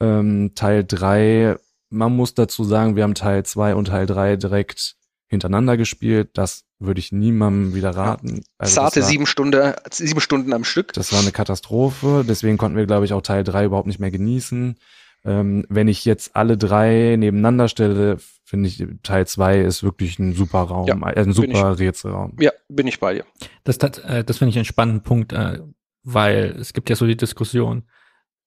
[0.00, 1.56] Ähm, Teil 3,
[1.90, 4.96] man muss dazu sagen, wir haben Teil 2 und Teil 3 direkt
[5.28, 6.30] hintereinander gespielt.
[6.34, 8.42] Das würde ich niemandem wieder raten.
[8.58, 10.92] Also Zarte war, sieben, Stunden, sieben Stunden am Stück.
[10.92, 12.24] Das war eine Katastrophe.
[12.28, 14.76] Deswegen konnten wir, glaube ich, auch Teil 3 überhaupt nicht mehr genießen.
[15.24, 20.32] Ähm, wenn ich jetzt alle drei nebeneinander stelle, finde ich, Teil 2 ist wirklich ein
[20.32, 22.36] super Raum, ja, äh, ein super ich, Rätselraum.
[22.38, 23.24] Ja, bin ich bei dir.
[23.64, 25.60] Das, das, äh, das finde ich einen spannenden Punkt, äh,
[26.04, 27.82] weil es gibt ja so die Diskussion,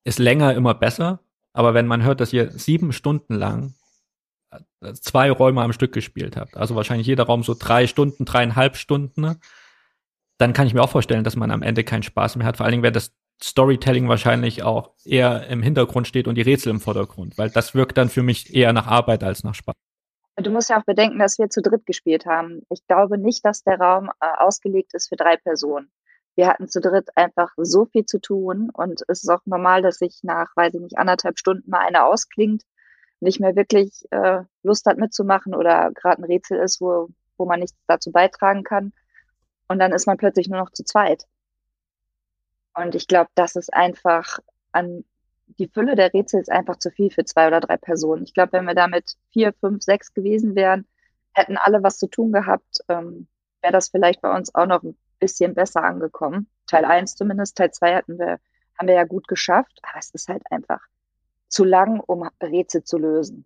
[0.04, 1.20] ist länger immer besser,
[1.52, 3.74] aber wenn man hört, dass ihr sieben Stunden lang
[4.50, 8.76] äh, zwei Räume am Stück gespielt habt, also wahrscheinlich jeder Raum so drei Stunden, dreieinhalb
[8.76, 9.38] Stunden, ne,
[10.38, 12.56] dann kann ich mir auch vorstellen, dass man am Ende keinen Spaß mehr hat.
[12.56, 16.70] Vor allen Dingen, wenn das Storytelling wahrscheinlich auch eher im Hintergrund steht und die Rätsel
[16.70, 19.74] im Vordergrund, weil das wirkt dann für mich eher nach Arbeit als nach Spaß.
[20.36, 22.62] Du musst ja auch bedenken, dass wir zu dritt gespielt haben.
[22.70, 25.90] Ich glaube nicht, dass der Raum äh, ausgelegt ist für drei Personen.
[26.34, 29.98] Wir hatten zu dritt einfach so viel zu tun und es ist auch normal, dass
[29.98, 32.62] sich nach, weiß ich nicht, anderthalb Stunden mal einer ausklingt,
[33.20, 37.60] nicht mehr wirklich äh, Lust hat mitzumachen oder gerade ein Rätsel ist, wo, wo man
[37.60, 38.92] nichts dazu beitragen kann.
[39.68, 41.26] Und dann ist man plötzlich nur noch zu zweit.
[42.74, 44.38] Und ich glaube, das ist einfach
[44.72, 45.04] an
[45.58, 48.24] die Fülle der Rätsel ist einfach zu viel für zwei oder drei Personen.
[48.24, 50.86] Ich glaube, wenn wir damit vier, fünf, sechs gewesen wären,
[51.32, 53.26] hätten alle was zu tun gehabt, ähm,
[53.62, 56.48] wäre das vielleicht bei uns auch noch ein bisschen besser angekommen.
[56.66, 58.38] Teil 1 zumindest, Teil 2 hatten wir,
[58.78, 60.80] haben wir ja gut geschafft, aber es ist halt einfach
[61.48, 63.44] zu lang, um Rätsel zu lösen.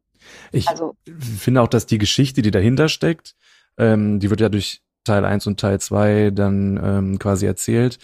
[0.53, 3.35] Ich also, finde auch, dass die Geschichte, die dahinter steckt,
[3.77, 7.99] ähm, die wird ja durch Teil 1 und Teil 2 dann ähm, quasi erzählt.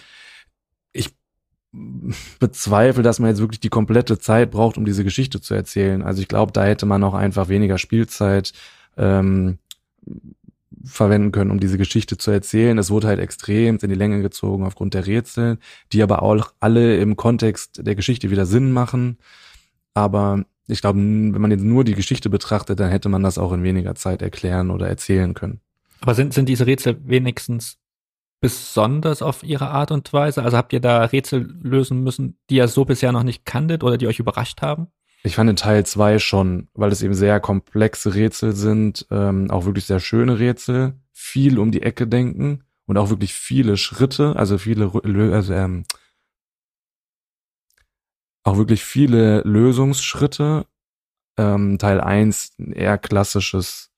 [1.72, 6.02] Bezweifle, dass man jetzt wirklich die komplette Zeit braucht, um diese Geschichte zu erzählen.
[6.02, 8.52] Also ich glaube, da hätte man auch einfach weniger Spielzeit
[8.96, 9.58] ähm,
[10.84, 12.76] verwenden können, um diese Geschichte zu erzählen.
[12.78, 15.58] Es wurde halt extrem in die Länge gezogen aufgrund der Rätsel,
[15.92, 19.18] die aber auch alle im Kontext der Geschichte wieder Sinn machen.
[19.94, 23.52] Aber ich glaube, wenn man jetzt nur die Geschichte betrachtet, dann hätte man das auch
[23.52, 25.60] in weniger Zeit erklären oder erzählen können.
[26.00, 27.76] Aber sind, sind diese Rätsel wenigstens
[28.40, 30.42] besonders auf ihre Art und Weise?
[30.42, 33.98] Also habt ihr da Rätsel lösen müssen, die ihr so bisher noch nicht kanntet oder
[33.98, 34.88] die euch überrascht haben?
[35.22, 39.66] Ich fand in Teil zwei schon, weil es eben sehr komplexe Rätsel sind, ähm, auch
[39.66, 44.56] wirklich sehr schöne Rätsel, viel um die Ecke denken und auch wirklich viele Schritte, also
[44.56, 44.90] viele,
[45.32, 45.84] also ähm,
[48.42, 50.66] auch wirklich viele Lösungsschritte.
[51.36, 53.90] Ähm, Teil eins eher klassisches,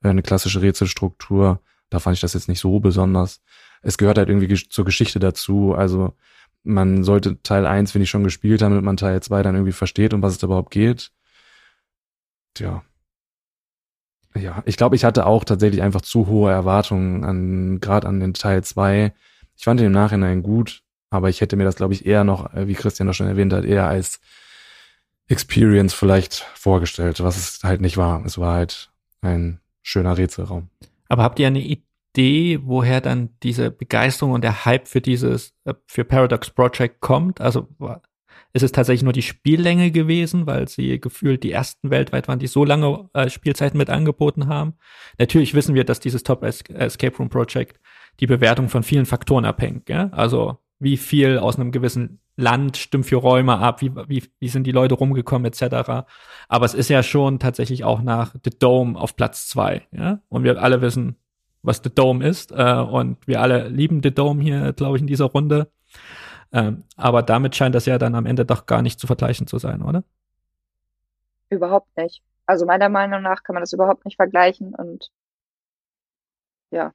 [0.00, 1.60] eine klassische Rätselstruktur.
[1.90, 3.42] Da fand ich das jetzt nicht so besonders.
[3.84, 5.74] Es gehört halt irgendwie zur Geschichte dazu.
[5.74, 6.14] Also
[6.62, 9.72] man sollte Teil 1, wenn ich schon gespielt habe, damit man Teil 2 dann irgendwie
[9.72, 11.12] versteht, um was es überhaupt geht.
[12.54, 12.82] Tja.
[14.36, 18.34] Ja, ich glaube, ich hatte auch tatsächlich einfach zu hohe Erwartungen an, gerade an den
[18.34, 19.12] Teil 2.
[19.56, 22.52] Ich fand ihn im Nachhinein gut, aber ich hätte mir das, glaube ich, eher noch,
[22.54, 24.20] äh, wie Christian das schon erwähnt hat, eher als
[25.28, 28.24] Experience vielleicht vorgestellt, was es halt nicht war.
[28.24, 30.68] Es war halt ein schöner Rätselraum.
[31.08, 31.62] Aber habt ihr eine
[32.14, 37.40] Idee, woher dann diese Begeisterung und der Hype für dieses, äh, für Paradox Project kommt?
[37.40, 37.68] Also
[38.52, 42.46] ist es tatsächlich nur die Spiellänge gewesen, weil sie gefühlt die ersten weltweit waren, die
[42.46, 44.74] so lange äh, Spielzeiten mit angeboten haben?
[45.18, 47.80] Natürlich wissen wir, dass dieses Top Escape Room Project
[48.20, 49.88] die Bewertung von vielen Faktoren abhängt.
[49.88, 50.08] Ja?
[50.10, 54.66] Also wie viel aus einem gewissen Land stimmt für Räume ab, wie, wie, wie sind
[54.66, 56.06] die Leute rumgekommen, etc.
[56.48, 60.20] Aber es ist ja schon tatsächlich auch nach The Dome auf Platz zwei, ja.
[60.28, 61.16] Und wir alle wissen,
[61.64, 62.52] was The Dome ist.
[62.52, 65.70] Äh, und wir alle lieben The Dome hier, glaube ich, in dieser Runde.
[66.52, 69.58] Ähm, aber damit scheint das ja dann am Ende doch gar nicht zu vergleichen zu
[69.58, 70.04] sein, oder?
[71.50, 72.22] Überhaupt nicht.
[72.46, 75.10] Also meiner Meinung nach kann man das überhaupt nicht vergleichen und
[76.70, 76.92] ja,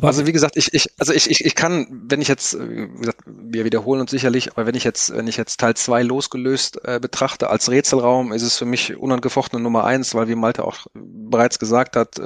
[0.00, 3.00] also wie gesagt, ich, ich, also ich, ich, ich kann, wenn ich jetzt, äh, wie
[3.00, 6.80] gesagt, wir wiederholen uns sicherlich, aber wenn ich jetzt, wenn ich jetzt Teil zwei losgelöst
[6.84, 10.86] äh, betrachte als Rätselraum, ist es für mich unangefochtene Nummer eins, weil wie Malte auch
[10.94, 12.22] bereits gesagt hat, äh,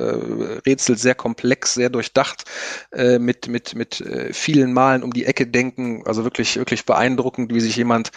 [0.67, 2.45] Rätsel sehr komplex, sehr durchdacht,
[2.93, 7.53] äh, mit, mit, mit äh, vielen Malen um die Ecke denken, also wirklich, wirklich beeindruckend,
[7.55, 8.11] wie sich jemand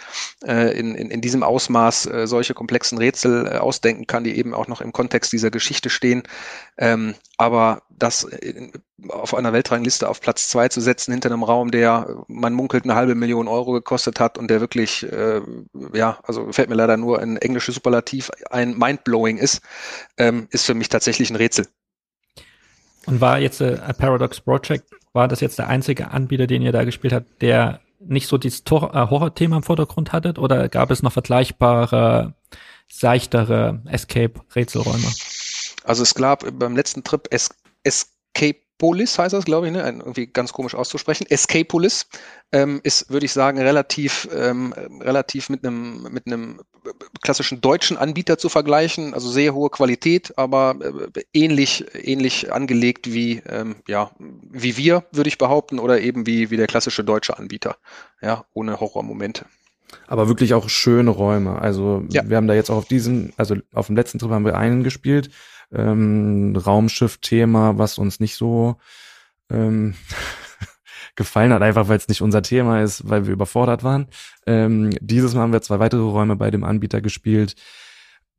[0.44, 4.54] äh, in, in, in diesem Ausmaß äh, solche komplexen Rätsel äh, ausdenken kann, die eben
[4.54, 6.22] auch noch im Kontext dieser Geschichte stehen.
[6.76, 8.26] Ähm, aber das
[9.08, 12.94] auf einer Weltrangliste auf Platz zwei zu setzen hinter einem Raum, der man munkelt eine
[12.94, 15.40] halbe Million Euro gekostet hat und der wirklich, äh,
[15.92, 19.62] ja, also fällt mir leider nur ein englisches Superlativ ein Mindblowing ist,
[20.16, 21.66] ähm, ist für mich tatsächlich ein Rätsel.
[23.06, 26.84] Und war jetzt äh, Paradox Project, war das jetzt der einzige Anbieter, den ihr da
[26.84, 31.02] gespielt habt, der nicht so dieses Tor äh, Horror-Thema im Vordergrund hattet oder gab es
[31.02, 32.34] noch vergleichbare,
[32.88, 35.10] seichtere Escape-Rätselräume?
[35.84, 37.48] Also es gab beim letzten Trip es
[37.82, 39.80] Escape Escapolis heißt das, glaube ich, ne?
[39.80, 41.26] irgendwie ganz komisch auszusprechen.
[41.28, 42.06] Escapolis
[42.52, 46.60] ähm, ist, würde ich sagen, relativ, ähm, relativ mit einem mit einem
[47.20, 49.14] klassischen deutschen Anbieter zu vergleichen.
[49.14, 55.28] Also sehr hohe Qualität, aber äh, ähnlich ähnlich angelegt wie ähm, ja wie wir, würde
[55.28, 57.76] ich behaupten, oder eben wie wie der klassische deutsche Anbieter,
[58.22, 59.44] ja, ohne Horrormomente.
[60.06, 61.58] Aber wirklich auch schöne Räume.
[61.58, 62.22] Also ja.
[62.28, 64.84] wir haben da jetzt auch auf diesem, also auf dem letzten Trip haben wir einen
[64.84, 65.30] gespielt
[65.72, 68.76] ähm, Raumschiff-Thema, was uns nicht so
[69.50, 69.94] ähm,
[71.16, 74.08] gefallen hat, einfach weil es nicht unser Thema ist, weil wir überfordert waren.
[74.46, 77.54] Ähm, dieses Mal haben wir zwei weitere Räume bei dem Anbieter gespielt.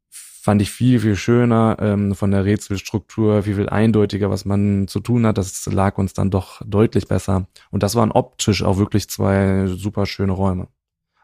[0.10, 5.02] Fand ich viel, viel schöner ähm, von der Rätselstruktur, viel, viel eindeutiger, was man zu
[5.02, 5.38] tun hat.
[5.38, 7.48] Das lag uns dann doch deutlich besser.
[7.72, 10.70] Und das waren optisch auch wirklich zwei super schöne Räume.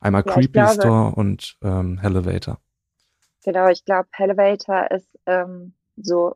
[0.02, 2.60] Einmal ja, Creepy glaube, Store und ähm, Elevator.
[3.44, 6.36] Genau, ich glaube, Elevator ist ähm, so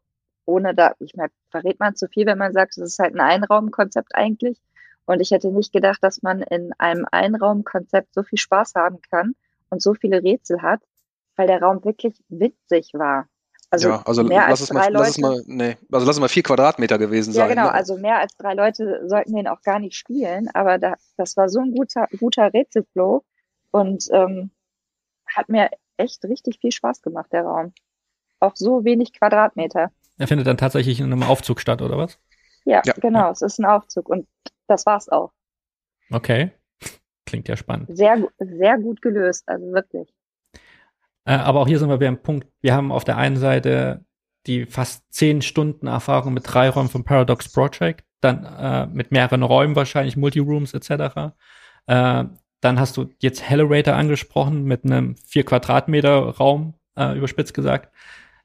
[0.49, 3.21] ohne da, ich meine, verrät man zu viel, wenn man sagt, es ist halt ein
[3.21, 4.59] Einraumkonzept eigentlich.
[5.05, 9.35] Und ich hätte nicht gedacht, dass man in einem Einraumkonzept so viel Spaß haben kann
[9.69, 10.81] und so viele Rätsel hat,
[11.35, 13.27] weil der Raum wirklich witzig war.
[13.71, 16.19] Also, ja, also mehr lass, als es mal, lass es mal, nee, also lass es
[16.19, 17.47] mal vier Quadratmeter gewesen sein.
[17.47, 17.73] Ja, genau, ne?
[17.73, 21.49] also mehr als drei Leute sollten den auch gar nicht spielen, aber da, das war
[21.49, 23.23] so ein guter, guter Rätselflow
[23.69, 24.49] und ähm,
[25.27, 27.73] hat mir echt richtig viel Spaß gemacht, der Raum
[28.39, 29.91] auf so wenig Quadratmeter.
[30.17, 32.19] Er findet dann tatsächlich in einem Aufzug statt, oder was?
[32.65, 32.93] Ja, ja.
[32.93, 33.31] genau, ja.
[33.31, 34.27] es ist ein Aufzug und
[34.67, 35.31] das war's auch.
[36.11, 36.51] Okay.
[37.25, 37.95] Klingt ja spannend.
[37.95, 40.13] Sehr, sehr gut gelöst, also wirklich.
[41.25, 42.47] Äh, aber auch hier sind wir wieder am Punkt.
[42.61, 44.03] Wir haben auf der einen Seite
[44.47, 49.43] die fast zehn Stunden Erfahrung mit drei Räumen vom Paradox Project, dann äh, mit mehreren
[49.43, 51.33] Räumen wahrscheinlich, Multirooms etc.
[51.87, 52.25] Äh,
[52.61, 57.93] dann hast du jetzt Hellerator angesprochen mit einem vier Quadratmeter Raum, äh, überspitzt gesagt.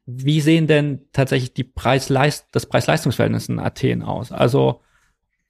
[0.07, 4.33] Wie sehen denn tatsächlich die Preis-Leist das Preis-Leistungsverhältnis in Athen aus?
[4.33, 4.81] Also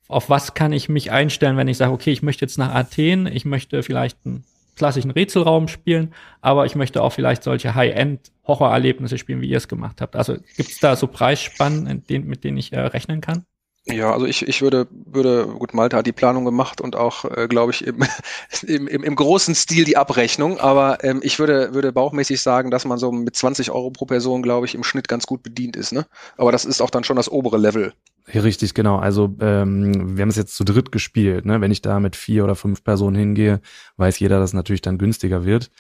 [0.09, 3.27] auf was kann ich mich einstellen, wenn ich sage, okay, ich möchte jetzt nach Athen,
[3.27, 4.45] ich möchte vielleicht einen
[4.77, 10.01] klassischen Rätselraum spielen, aber ich möchte auch vielleicht solche High-End-Horrorerlebnisse spielen, wie ihr es gemacht
[10.01, 10.17] habt.
[10.17, 13.47] Also gibt es da so Preisspannen, mit denen ich äh, rechnen kann?
[13.87, 17.47] Ja, also ich, ich würde, würde, gut, Malta hat die Planung gemacht und auch, äh,
[17.49, 17.87] glaube ich,
[18.67, 22.87] im, im, im, großen Stil die Abrechnung, aber ähm, ich würde, würde bauchmäßig sagen, dass
[22.87, 25.93] man so mit 20 Euro pro Person, glaube ich, im Schnitt ganz gut bedient ist,
[25.93, 26.07] ne?
[26.39, 27.93] Aber das ist auch dann schon das obere Level.
[28.33, 28.97] Richtig, genau.
[28.97, 31.61] Also ähm, wir haben es jetzt zu dritt gespielt, ne?
[31.61, 33.61] Wenn ich da mit vier oder fünf Personen hingehe,
[33.99, 35.71] weiß jeder, dass natürlich dann günstiger wird.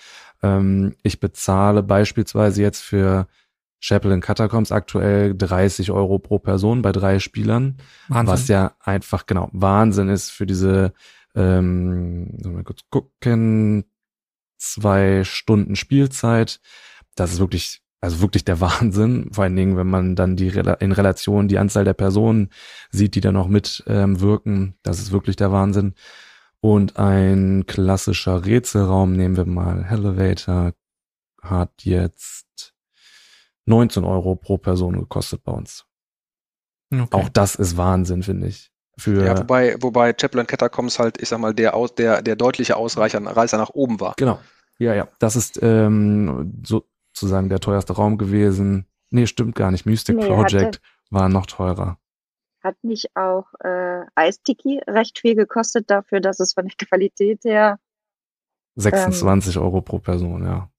[0.42, 3.28] Ähm, ich bezahle beispielsweise jetzt für
[3.85, 7.77] Chapel in Catacombs aktuell 30 Euro pro Person bei drei Spielern.
[8.09, 8.33] Wahnsinn.
[8.33, 10.94] Was ja einfach, genau, Wahnsinn ist für diese,
[11.35, 13.85] ähm, mal kurz gucken,
[14.57, 16.61] zwei Stunden Spielzeit.
[17.14, 19.29] Das ist wirklich, also wirklich der Wahnsinn.
[19.33, 22.49] Vor allen Dingen, wenn man dann die in Relation die Anzahl der Personen
[22.90, 24.57] sieht, die da noch mitwirken.
[24.57, 25.92] Ähm, das ist wirklich der Wahnsinn.
[26.61, 30.73] Und ein klassischer Rätselraum, nehmen wir mal Elevator,
[31.42, 32.43] hat jetzt
[33.66, 35.87] 19 Euro pro Person gekostet bei uns.
[36.92, 37.09] Okay.
[37.11, 38.70] Auch das ist Wahnsinn, finde ich.
[38.96, 42.77] Für ja, wobei, wobei Chaplin Catacombs halt, ich sag mal, der, aus, der, der deutliche
[42.77, 44.14] Ausreicher, Reißer nach oben war.
[44.16, 44.38] Genau.
[44.79, 45.09] Ja, ja.
[45.18, 48.87] Das ist ähm, sozusagen der teuerste Raum gewesen.
[49.11, 49.87] Nee, stimmt gar nicht.
[49.87, 50.79] Mystic nee, Project hatte,
[51.11, 51.98] war noch teurer.
[52.62, 57.79] Hat nicht auch äh, Eistiki recht viel gekostet dafür, dass es von der Qualität her
[58.77, 60.70] 26 ähm, Euro pro Person, ja.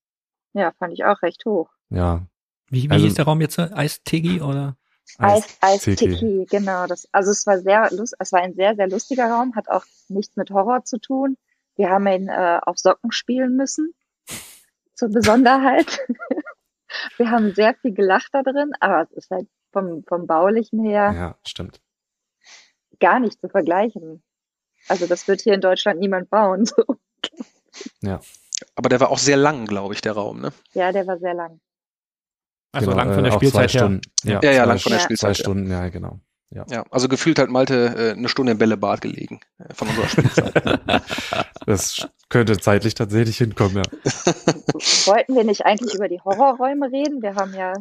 [0.54, 1.70] Ja, fand ich auch recht hoch.
[1.90, 2.26] Ja,
[2.70, 3.60] wie, wie also, hieß der Raum jetzt?
[3.60, 4.78] Eistigi oder?
[5.18, 6.88] Eis, Eistiki, genau.
[6.88, 9.86] Das, also es war sehr lust, es war ein sehr, sehr lustiger Raum, hat auch
[10.08, 11.38] nichts mit Horror zu tun.
[11.76, 13.94] Wir haben ihn äh, auf Socken spielen müssen.
[14.94, 16.00] Zur Besonderheit.
[17.18, 21.12] Wir haben sehr viel gelacht da drin, aber es ist halt vom, vom Baulichen her.
[21.14, 21.82] Ja, stimmt.
[23.00, 24.24] Gar nicht zu vergleichen.
[24.88, 26.66] Also das wird hier in Deutschland niemand bauen.
[26.66, 26.84] So.
[28.02, 28.22] Ja.
[28.76, 30.54] Aber der war auch sehr lang, glaube ich, der Raum, ne?
[30.74, 31.60] Ja, der war sehr lang.
[32.76, 33.80] Also genau, lang von der äh, Spielzeit her.
[33.80, 35.36] Stunden, ja, ja, ja, lang von der Spielzeit.
[35.36, 36.20] Zwei Stunden, ja, genau.
[36.52, 36.66] Ja.
[36.70, 40.82] ja, also gefühlt hat Malte äh, eine Stunde im Bällebad gelegen äh, von unserer Spielzeit.
[41.66, 43.84] das könnte zeitlich tatsächlich hinkommen, ja.
[45.06, 47.22] Wollten wir nicht eigentlich über die Horrorräume reden?
[47.22, 47.74] Wir haben ja.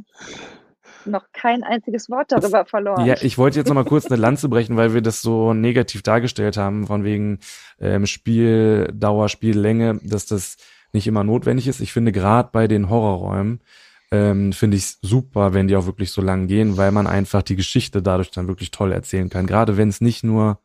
[1.04, 3.04] noch kein einziges Wort darüber verloren.
[3.04, 6.02] Ja, ich wollte jetzt noch mal kurz eine Lanze brechen, weil wir das so negativ
[6.02, 7.40] dargestellt haben, von wegen
[7.80, 10.56] ähm, Spieldauer, Spiellänge, dass das
[10.92, 11.80] nicht immer notwendig ist.
[11.80, 13.60] Ich finde gerade bei den Horrorräumen
[14.14, 17.56] ähm, finde ich super, wenn die auch wirklich so lang gehen, weil man einfach die
[17.56, 19.46] Geschichte dadurch dann wirklich toll erzählen kann.
[19.46, 20.60] Gerade wenn es nicht nur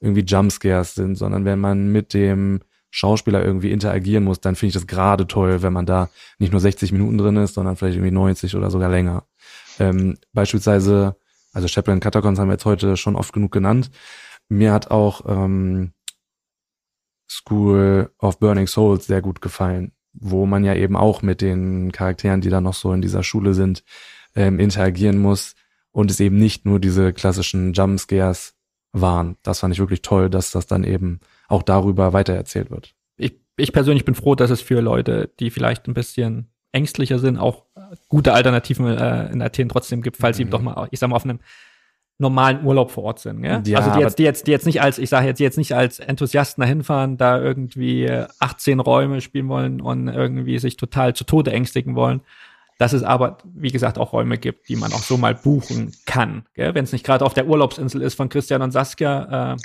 [0.00, 4.74] irgendwie Jumpscares sind, sondern wenn man mit dem Schauspieler irgendwie interagieren muss, dann finde ich
[4.74, 6.08] das gerade toll, wenn man da
[6.38, 9.24] nicht nur 60 Minuten drin ist, sondern vielleicht irgendwie 90 oder sogar länger.
[9.78, 11.16] Ähm, beispielsweise,
[11.52, 13.90] also Chaplin Catacombs haben wir jetzt heute schon oft genug genannt.
[14.48, 15.92] Mir hat auch ähm,
[17.30, 22.40] School of Burning Souls sehr gut gefallen, wo man ja eben auch mit den Charakteren,
[22.40, 23.84] die da noch so in dieser Schule sind,
[24.34, 25.54] ähm, interagieren muss
[25.92, 28.54] und es eben nicht nur diese klassischen Jumpscares
[28.92, 29.36] waren.
[29.42, 32.94] Das fand ich wirklich toll, dass das dann eben auch darüber weitererzählt wird.
[33.16, 37.38] Ich, ich persönlich bin froh, dass es für Leute, die vielleicht ein bisschen ängstlicher sind,
[37.38, 37.64] auch
[38.08, 40.44] gute Alternativen äh, in Athen trotzdem gibt, falls mhm.
[40.44, 41.40] sie doch mal, ich sag mal, auf einem
[42.18, 43.44] normalen Urlaub vor Ort sind.
[43.44, 43.62] Ja?
[43.64, 45.56] ja also die jetzt, die jetzt, die jetzt nicht als, ich sage jetzt, die jetzt
[45.56, 51.14] nicht als Enthusiasten dahin fahren, da irgendwie 18 Räume spielen wollen und irgendwie sich total
[51.14, 52.20] zu Tode ängstigen wollen.
[52.76, 56.44] Dass es aber, wie gesagt, auch Räume gibt, die man auch so mal buchen kann.
[56.54, 59.54] Wenn es nicht gerade auf der Urlaubsinsel ist von Christian und Saskia.
[59.54, 59.56] Äh,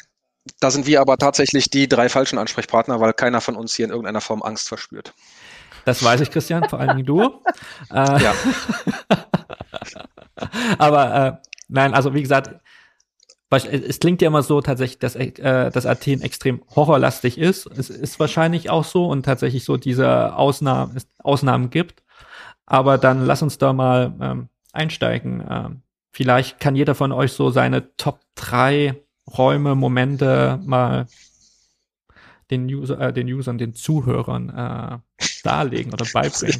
[0.59, 3.91] da sind wir aber tatsächlich die drei falschen Ansprechpartner, weil keiner von uns hier in
[3.91, 5.13] irgendeiner Form Angst verspürt.
[5.85, 7.21] Das weiß ich, Christian, vor allen Dingen du.
[7.91, 8.33] äh, ja.
[10.77, 12.55] aber äh, nein, also wie gesagt,
[13.49, 17.67] es klingt ja immer so tatsächlich, dass, äh, dass Athen extrem horrorlastig ist.
[17.67, 22.03] Es ist wahrscheinlich auch so und tatsächlich so diese Ausnahmen, Ausnahmen gibt.
[22.65, 25.43] Aber dann lass uns da mal ähm, einsteigen.
[25.47, 25.81] Ähm,
[26.11, 28.95] vielleicht kann jeder von euch so seine Top 3
[29.37, 31.05] Räume, Momente mal
[32.49, 36.59] den, User, äh, den Usern, den Zuhörern äh, darlegen oder beibringen.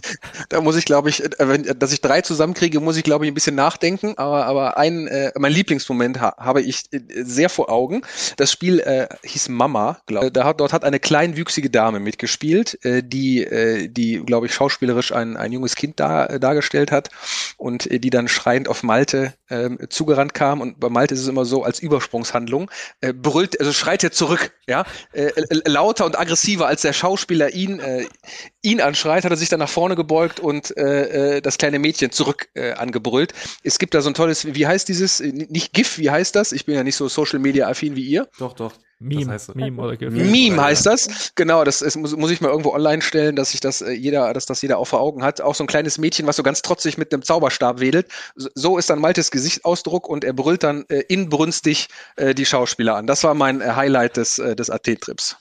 [0.49, 3.31] Da muss ich, glaube ich, äh, wenn, dass ich drei zusammenkriege, muss ich, glaube ich,
[3.31, 4.13] ein bisschen nachdenken.
[4.17, 8.01] Aber, aber ein, äh, mein Lieblingsmoment ha habe ich äh, sehr vor Augen.
[8.37, 10.33] Das Spiel äh, hieß Mama, glaube ich.
[10.33, 15.37] Da dort hat eine kleinwüchsige Dame mitgespielt, äh, die, äh, die, glaube ich, schauspielerisch ein,
[15.37, 17.09] ein junges Kind da, äh, dargestellt hat
[17.57, 20.61] und äh, die dann schreiend auf Malte äh, zugerannt kam.
[20.61, 22.69] Und bei Malte ist es immer so, als Übersprungshandlung,
[23.01, 25.31] äh, brüllt, also schreit er zurück, ja, äh,
[25.65, 28.05] lauter und aggressiver, als der Schauspieler ihn, äh,
[28.61, 32.11] ihn anschreit, hat er sich dann nach vorne gebeugt und äh, äh, das kleine Mädchen
[32.11, 33.33] zurück äh, angebrüllt.
[33.63, 36.51] Es gibt da so ein tolles, wie heißt dieses, nicht GIF, wie heißt das?
[36.51, 38.27] Ich bin ja nicht so Social Media affin wie ihr.
[38.39, 38.73] Doch, doch.
[39.03, 40.13] Meme, heißt Meme oder GIF.
[40.13, 41.33] Meme heißt das.
[41.35, 44.33] Genau, das ist, muss, muss ich mal irgendwo online stellen, dass ich das äh, jeder,
[44.33, 45.41] dass das jeder auch vor Augen hat.
[45.41, 48.07] Auch so ein kleines Mädchen, was so ganz trotzig mit einem Zauberstab wedelt.
[48.35, 53.07] So ist dann Maltes Gesichtsausdruck und er brüllt dann äh, inbrünstig äh, die Schauspieler an.
[53.07, 55.37] Das war mein äh, Highlight des, äh, des AT-Trips.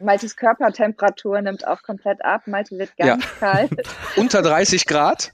[0.00, 2.46] Maltes Körpertemperatur nimmt auch komplett ab.
[2.46, 3.30] Malte wird ganz ja.
[3.38, 3.70] kalt.
[4.16, 5.32] Unter 30 Grad.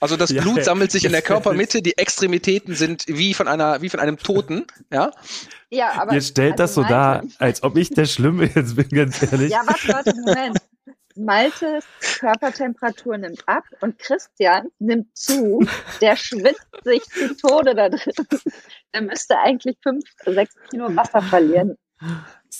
[0.00, 1.82] Also das Blut ja, sammelt sich in der Körpermitte.
[1.82, 4.66] Die Extremitäten sind wie von einer, wie von einem Toten.
[4.90, 5.12] Ja.
[5.70, 6.14] Ja, aber.
[6.14, 9.22] Ihr stellt also das so Malte, dar, als ob ich der Schlimme jetzt bin, ganz
[9.22, 9.50] ehrlich.
[9.50, 10.58] Ja, warte, warte, Moment.
[11.16, 11.84] Maltes
[12.18, 15.64] Körpertemperatur nimmt ab und Christian nimmt zu.
[16.00, 18.14] Der schwitzt sich zu Tode da drin.
[18.92, 21.76] Der müsste eigentlich fünf, sechs Kilo Wasser verlieren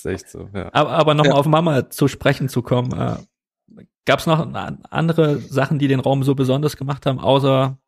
[0.05, 0.71] ist echt so, ja.
[0.73, 1.39] Aber, aber nochmal ja.
[1.39, 2.93] auf Mama zu sprechen zu kommen.
[2.93, 3.17] Äh,
[4.07, 4.47] Gab es noch
[4.91, 7.79] andere Sachen, die den Raum so besonders gemacht haben, außer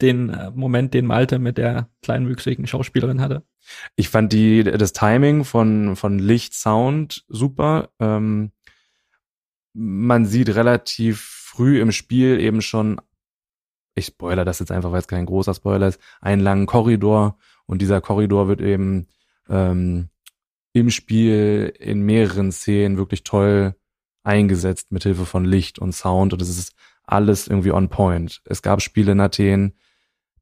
[0.00, 3.42] den äh, Moment, den Malte mit der kleinwüchsigen Schauspielerin hatte?
[3.96, 7.90] Ich fand die, das Timing von, von Licht, Sound super.
[7.98, 8.52] Ähm,
[9.74, 13.00] man sieht relativ früh im Spiel eben schon,
[13.94, 17.82] ich spoiler das jetzt einfach, weil es kein großer Spoiler ist, einen langen Korridor und
[17.82, 19.06] dieser Korridor wird eben
[19.50, 20.08] ähm,
[20.72, 23.74] im Spiel in mehreren Szenen wirklich toll
[24.22, 28.40] eingesetzt mit Hilfe von Licht und Sound und es ist alles irgendwie on point.
[28.44, 29.74] Es gab Spiele in Athen,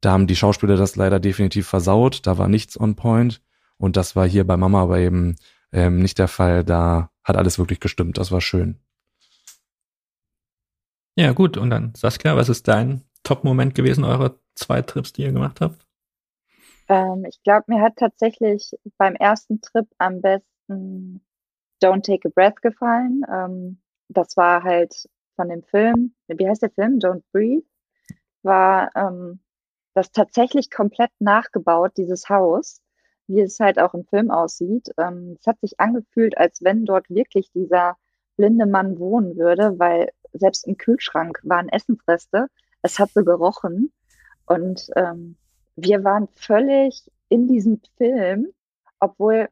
[0.00, 3.40] da haben die Schauspieler das leider definitiv versaut, da war nichts on point
[3.78, 5.36] und das war hier bei Mama aber eben
[5.72, 6.64] ähm, nicht der Fall.
[6.64, 8.78] Da hat alles wirklich gestimmt, das war schön.
[11.16, 15.32] Ja gut, und dann Saskia, was ist dein Top-Moment gewesen, eure zwei Trips, die ihr
[15.32, 15.87] gemacht habt?
[16.88, 21.22] Ähm, ich glaube, mir hat tatsächlich beim ersten Trip am besten
[21.82, 23.22] Don't Take a Breath gefallen.
[23.30, 26.98] Ähm, das war halt von dem Film, wie heißt der Film?
[26.98, 27.66] Don't Breathe.
[28.42, 29.40] War ähm,
[29.94, 32.80] das tatsächlich komplett nachgebaut, dieses Haus,
[33.26, 34.88] wie es halt auch im Film aussieht.
[34.98, 37.96] Ähm, es hat sich angefühlt, als wenn dort wirklich dieser
[38.36, 42.48] blinde Mann wohnen würde, weil selbst im Kühlschrank waren Essensreste.
[42.82, 43.92] Es hat so gerochen.
[44.46, 45.36] Und ähm,
[45.80, 48.52] wir waren völlig in diesem Film,
[49.00, 49.48] obwohl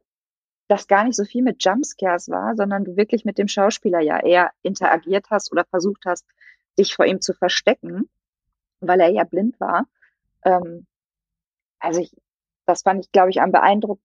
[0.68, 4.18] das gar nicht so viel mit Jumpscares war, sondern du wirklich mit dem Schauspieler ja
[4.20, 6.26] eher interagiert hast oder versucht hast,
[6.78, 8.08] dich vor ihm zu verstecken.
[8.80, 9.86] weil er ja blind war.
[10.44, 10.86] Ähm,
[11.80, 12.14] also ich,
[12.66, 14.00] das fand ich, glaube ich, am beeindruck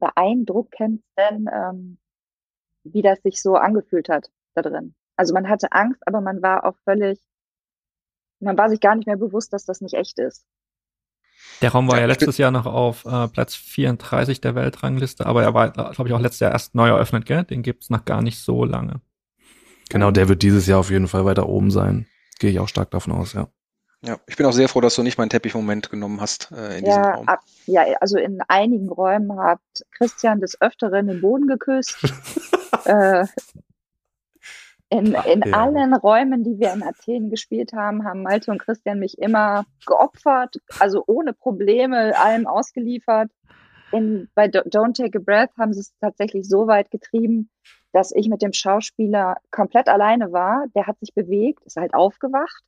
[0.00, 1.98] beeindruckendsten, ähm,
[2.84, 4.94] wie das sich so angefühlt hat da drin.
[5.16, 7.20] Also man hatte Angst, aber man war auch völlig,
[8.40, 10.44] man war sich gar nicht mehr bewusst, dass das nicht echt ist.
[11.60, 15.42] Der Raum war ja, ja letztes Jahr noch auf äh, Platz 34 der Weltrangliste, aber
[15.42, 17.44] er war, glaube ich, auch letztes Jahr erst neu eröffnet, gell?
[17.44, 19.00] Den gibt's noch gar nicht so lange.
[19.88, 22.06] Genau, der wird dieses Jahr auf jeden Fall weiter oben sein.
[22.38, 23.48] Gehe ich auch stark davon aus, ja.
[24.04, 26.86] Ja, ich bin auch sehr froh, dass du nicht meinen Teppichmoment genommen hast äh, in
[26.86, 27.28] ja, diesem Raum.
[27.28, 29.60] Ab, ja, also in einigen Räumen hat
[29.96, 31.98] Christian des Öfteren den Boden geküsst.
[32.84, 33.24] äh,
[34.92, 35.52] in, in ja.
[35.52, 40.56] allen Räumen, die wir in Athen gespielt haben, haben Malte und Christian mich immer geopfert,
[40.80, 43.30] also ohne Probleme, allem ausgeliefert.
[43.90, 47.48] In, bei Don't Take a Breath haben sie es tatsächlich so weit getrieben,
[47.92, 50.66] dass ich mit dem Schauspieler komplett alleine war.
[50.74, 52.62] Der hat sich bewegt, ist halt aufgewacht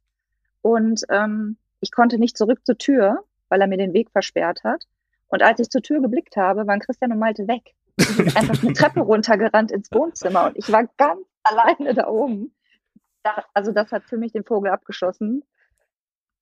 [0.62, 4.84] und ähm, ich konnte nicht zurück zur Tür, weil er mir den Weg versperrt hat.
[5.28, 7.74] Und als ich zur Tür geblickt habe, waren Christian und Malte weg.
[8.00, 12.52] Die sind einfach eine Treppe runtergerannt ins Wohnzimmer und ich war ganz alleine da oben.
[13.22, 15.44] Da, also das hat für mich den Vogel abgeschossen.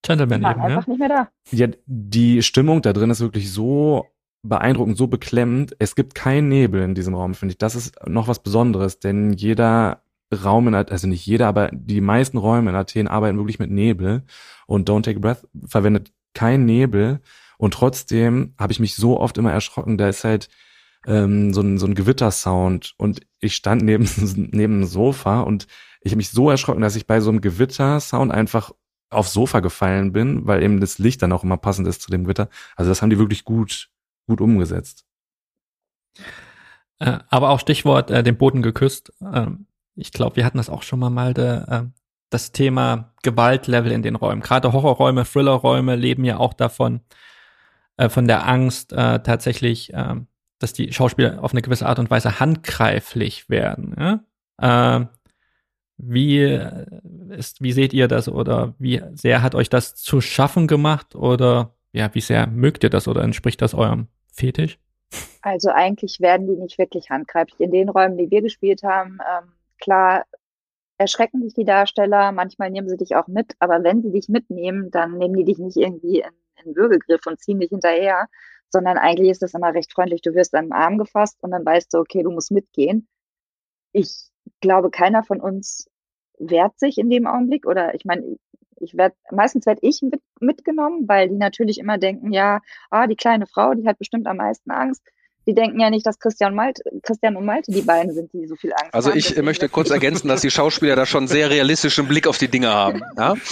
[0.02, 0.90] Gentleman eben, einfach ja?
[0.90, 1.28] nicht mehr da.
[1.50, 4.06] Ja, die Stimmung da drin ist wirklich so
[4.42, 5.76] beeindruckend, so beklemmend.
[5.78, 7.58] Es gibt keinen Nebel in diesem Raum, finde ich.
[7.58, 12.38] Das ist noch was Besonderes, denn jeder Raum in, also nicht jeder, aber die meisten
[12.38, 14.22] Räume in Athen arbeiten wirklich mit Nebel
[14.66, 17.20] und Don't Take a Breath verwendet kein Nebel
[17.58, 20.48] und trotzdem habe ich mich so oft immer erschrocken, da ist halt
[21.06, 24.04] ähm, so ein, so ein Gewittersound und ich stand neben,
[24.52, 25.66] neben dem Sofa und
[26.00, 28.72] ich habe mich so erschrocken, dass ich bei so einem Gewittersound einfach
[29.10, 32.24] aufs Sofa gefallen bin, weil eben das Licht dann auch immer passend ist zu dem
[32.24, 32.48] Gewitter.
[32.76, 33.90] Also das haben die wirklich gut,
[34.26, 35.04] gut umgesetzt.
[36.98, 39.12] Äh, aber auch Stichwort äh, den Boden geküsst.
[39.20, 41.90] Ähm, ich glaube, wir hatten das auch schon mal mal äh,
[42.30, 44.40] das Thema Gewaltlevel in den Räumen.
[44.40, 47.00] Gerade Horrorräume, Thrillerräume leben ja auch davon,
[47.96, 50.16] äh, von der Angst äh, tatsächlich, äh,
[50.62, 53.94] dass die Schauspieler auf eine gewisse Art und Weise handgreiflich werden.
[53.98, 55.00] Ja?
[55.00, 55.06] Äh,
[55.98, 56.60] wie
[57.30, 61.74] ist, wie seht ihr das oder wie sehr hat euch das zu schaffen gemacht oder
[61.92, 64.78] ja, wie sehr mögt ihr das oder entspricht das eurem Fetisch?
[65.42, 67.60] Also eigentlich werden die nicht wirklich handgreiflich.
[67.60, 70.24] In den Räumen, die wir gespielt haben, ähm, klar
[70.98, 74.90] erschrecken dich die Darsteller, manchmal nehmen sie dich auch mit, aber wenn sie dich mitnehmen,
[74.90, 78.28] dann nehmen die dich nicht irgendwie in, in Würgegriff und ziehen dich hinterher,
[78.72, 80.22] sondern eigentlich ist das immer recht freundlich.
[80.22, 83.08] Du wirst an den Arm gefasst und dann weißt du, okay, du musst mitgehen.
[83.92, 84.28] Ich
[84.60, 85.88] glaube, keiner von uns
[86.38, 88.36] wehrt sich in dem Augenblick oder ich meine,
[88.76, 92.60] ich werde meistens werde ich mit, mitgenommen, weil die natürlich immer denken, ja,
[92.90, 95.02] ah, die kleine Frau, die hat bestimmt am meisten Angst
[95.46, 98.54] die denken ja nicht, dass Christian, Malte, Christian und Malte die beiden sind, die so
[98.54, 99.16] viel Angst also haben.
[99.16, 102.48] Also ich möchte kurz ergänzen, dass die Schauspieler da schon sehr realistischen Blick auf die
[102.48, 103.02] Dinge haben.
[103.16, 103.34] Ja?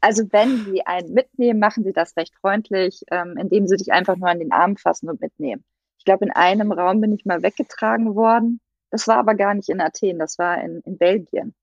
[0.00, 4.16] Also wenn sie einen mitnehmen, machen sie das recht freundlich, ähm, indem sie dich einfach
[4.16, 5.64] nur an den Arm fassen und mitnehmen.
[5.98, 8.60] Ich glaube, in einem Raum bin ich mal weggetragen worden.
[8.90, 11.54] Das war aber gar nicht in Athen, das war in, in Belgien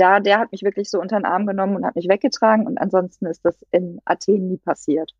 [0.00, 2.78] da, der hat mich wirklich so unter den Arm genommen und hat mich weggetragen und
[2.78, 5.12] ansonsten ist das in Athen nie passiert.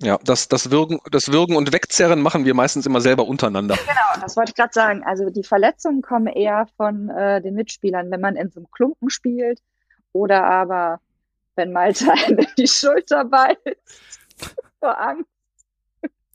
[0.00, 3.76] Ja, das, das, Würgen, das Würgen und Wegzerren machen wir meistens immer selber untereinander.
[3.76, 5.02] Genau, das wollte ich gerade sagen.
[5.04, 9.10] Also die Verletzungen kommen eher von äh, den Mitspielern, wenn man in so einem Klumpen
[9.10, 9.60] spielt
[10.12, 11.00] oder aber
[11.58, 13.76] wenn Malte einem die Schulter beißt
[14.80, 15.28] vor Angst.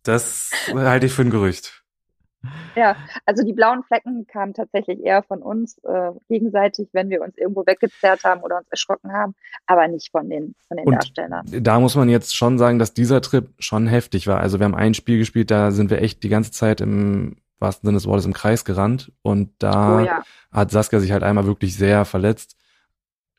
[0.04, 1.84] Das halte ich für ein Gerücht.
[2.76, 7.38] Ja, also die blauen Flecken kamen tatsächlich eher von uns äh, gegenseitig, wenn wir uns
[7.38, 9.34] irgendwo weggezerrt haben oder uns erschrocken haben,
[9.66, 11.46] aber nicht von den, von den Und Darstellern.
[11.50, 14.42] Da muss man jetzt schon sagen, dass dieser Trip schon heftig war.
[14.42, 17.88] Also wir haben ein Spiel gespielt, da sind wir echt die ganze Zeit im wahrsten
[17.88, 20.24] Sinne des Wortes im Kreis gerannt und da oh, ja.
[20.52, 22.58] hat Saskia sich halt einmal wirklich sehr verletzt.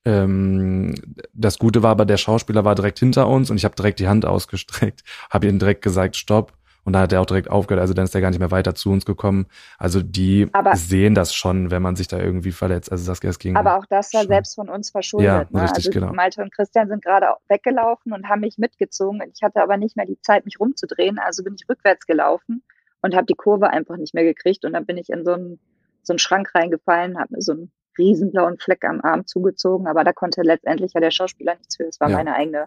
[0.04, 0.94] Ähm,
[1.32, 4.08] das Gute war aber, der Schauspieler war direkt hinter uns und ich habe direkt die
[4.08, 6.52] Hand ausgestreckt, habe ihm direkt gesagt, stopp
[6.84, 8.74] und dann hat er auch direkt aufgehört, also dann ist er gar nicht mehr weiter
[8.74, 9.46] zu uns gekommen.
[9.78, 12.92] Also die aber, sehen das schon, wenn man sich da irgendwie verletzt.
[12.92, 13.56] Also Saskia, es ging.
[13.56, 14.28] Aber auch das war schon.
[14.28, 15.26] selbst von uns verschuldet.
[15.26, 15.62] Ja, ne?
[15.62, 16.12] richtig, also genau.
[16.12, 19.22] Malte und Christian sind gerade weggelaufen und haben mich mitgezogen.
[19.34, 22.62] Ich hatte aber nicht mehr die Zeit, mich rumzudrehen, also bin ich rückwärts gelaufen
[23.00, 24.64] und habe die Kurve einfach nicht mehr gekriegt.
[24.66, 25.58] Und dann bin ich in so einen,
[26.02, 30.12] so einen Schrank reingefallen, habe mir so einen riesenblauen Fleck am Arm zugezogen, aber da
[30.12, 31.84] konnte letztendlich ja der Schauspieler nichts für.
[31.84, 32.16] Es war ja.
[32.16, 32.66] meine eigene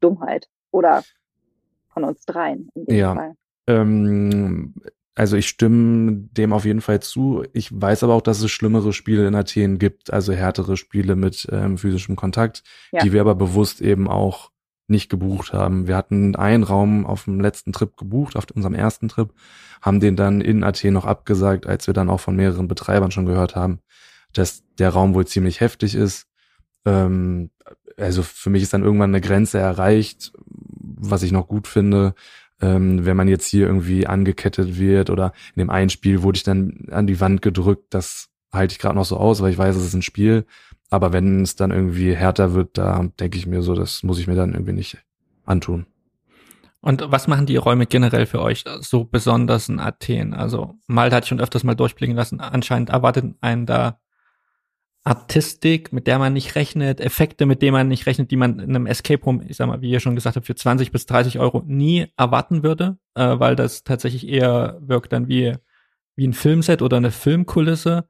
[0.00, 0.48] Dummheit.
[0.70, 1.02] Oder
[1.88, 3.14] von uns dreien in dem ja.
[3.14, 3.34] Fall.
[3.66, 4.74] Ähm,
[5.14, 7.44] also ich stimme dem auf jeden Fall zu.
[7.52, 11.48] Ich weiß aber auch, dass es schlimmere Spiele in Athen gibt, also härtere Spiele mit
[11.50, 12.62] ähm, physischem Kontakt,
[12.92, 13.02] ja.
[13.02, 14.52] die wir aber bewusst eben auch
[14.86, 15.86] nicht gebucht haben.
[15.86, 19.30] Wir hatten einen Raum auf dem letzten Trip gebucht, auf unserem ersten Trip,
[19.82, 23.26] haben den dann in Athen noch abgesagt, als wir dann auch von mehreren Betreibern schon
[23.26, 23.80] gehört haben,
[24.38, 26.26] dass der Raum wohl ziemlich heftig ist.
[26.84, 27.50] Ähm,
[27.96, 32.14] also für mich ist dann irgendwann eine Grenze erreicht, was ich noch gut finde.
[32.60, 36.42] Ähm, wenn man jetzt hier irgendwie angekettet wird oder in dem einen Spiel wurde ich
[36.42, 39.76] dann an die Wand gedrückt, das halte ich gerade noch so aus, weil ich weiß,
[39.76, 40.46] es ist ein Spiel.
[40.90, 44.26] Aber wenn es dann irgendwie härter wird, da denke ich mir so, das muss ich
[44.26, 44.98] mir dann irgendwie nicht
[45.44, 45.86] antun.
[46.80, 50.32] Und was machen die Räume generell für euch so besonders in Athen?
[50.32, 52.40] Also Malta hatte ich schon öfters mal durchblicken lassen.
[52.40, 53.98] Anscheinend erwartet einen da
[55.04, 58.70] Artistik, mit der man nicht rechnet, Effekte, mit denen man nicht rechnet, die man in
[58.70, 61.38] einem Escape Room, ich sag mal, wie ihr schon gesagt habt, für 20 bis 30
[61.38, 65.54] Euro nie erwarten würde, äh, weil das tatsächlich eher wirkt dann wie,
[66.16, 68.08] wie ein Filmset oder eine Filmkulisse.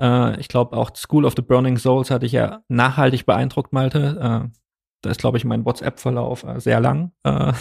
[0.00, 4.44] Äh, ich glaube auch School of the Burning Souls hatte ich ja nachhaltig beeindruckt, Malte.
[4.44, 4.58] Äh,
[5.02, 7.12] da ist, glaube ich, mein WhatsApp-Verlauf äh, sehr lang.
[7.22, 7.52] Äh,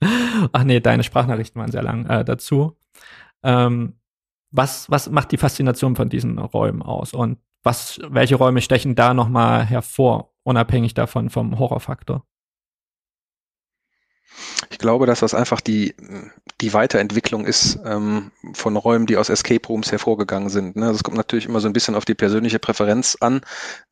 [0.52, 2.76] ach nee, deine Sprachnachrichten waren sehr lang äh, dazu.
[3.42, 3.94] Ähm,
[4.50, 7.14] was, was macht die Faszination von diesen Räumen aus?
[7.14, 12.24] Und was, welche Räume stechen da nochmal hervor, unabhängig davon vom Horrorfaktor?
[14.70, 15.94] Ich glaube, dass das einfach die,
[16.60, 20.76] die Weiterentwicklung ist ähm, von Räumen, die aus Escape Rooms hervorgegangen sind.
[20.76, 20.86] Ne?
[20.92, 23.42] Das kommt natürlich immer so ein bisschen auf die persönliche Präferenz an.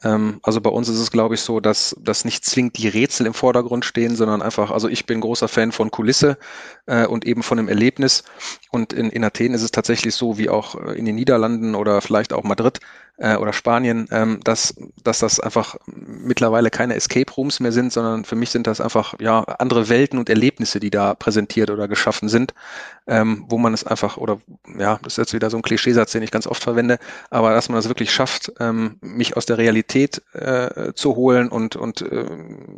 [0.03, 3.27] Ähm, also bei uns ist es, glaube ich, so, dass, dass nicht zwingend die Rätsel
[3.27, 6.39] im Vordergrund stehen, sondern einfach, also ich bin großer Fan von Kulisse
[6.87, 8.23] äh, und eben von dem Erlebnis.
[8.71, 12.01] Und in, in Athen ist es tatsächlich so, wie auch äh, in den Niederlanden oder
[12.01, 12.81] vielleicht auch Madrid,
[13.21, 14.75] äh, oder Spanien, ähm, dass,
[15.05, 19.15] dass das einfach mittlerweile keine Escape Rooms mehr sind, sondern für mich sind das einfach
[19.21, 22.55] ja andere Welten und Erlebnisse, die da präsentiert oder geschaffen sind,
[23.07, 24.41] ähm, wo man es einfach, oder
[24.79, 26.99] ja, das ist jetzt wieder so ein Klischeesatz, den ich ganz oft verwende,
[27.31, 31.77] aber dass man es wirklich schafft, ähm, mich aus der Realität äh, zu holen und,
[31.77, 32.27] und äh,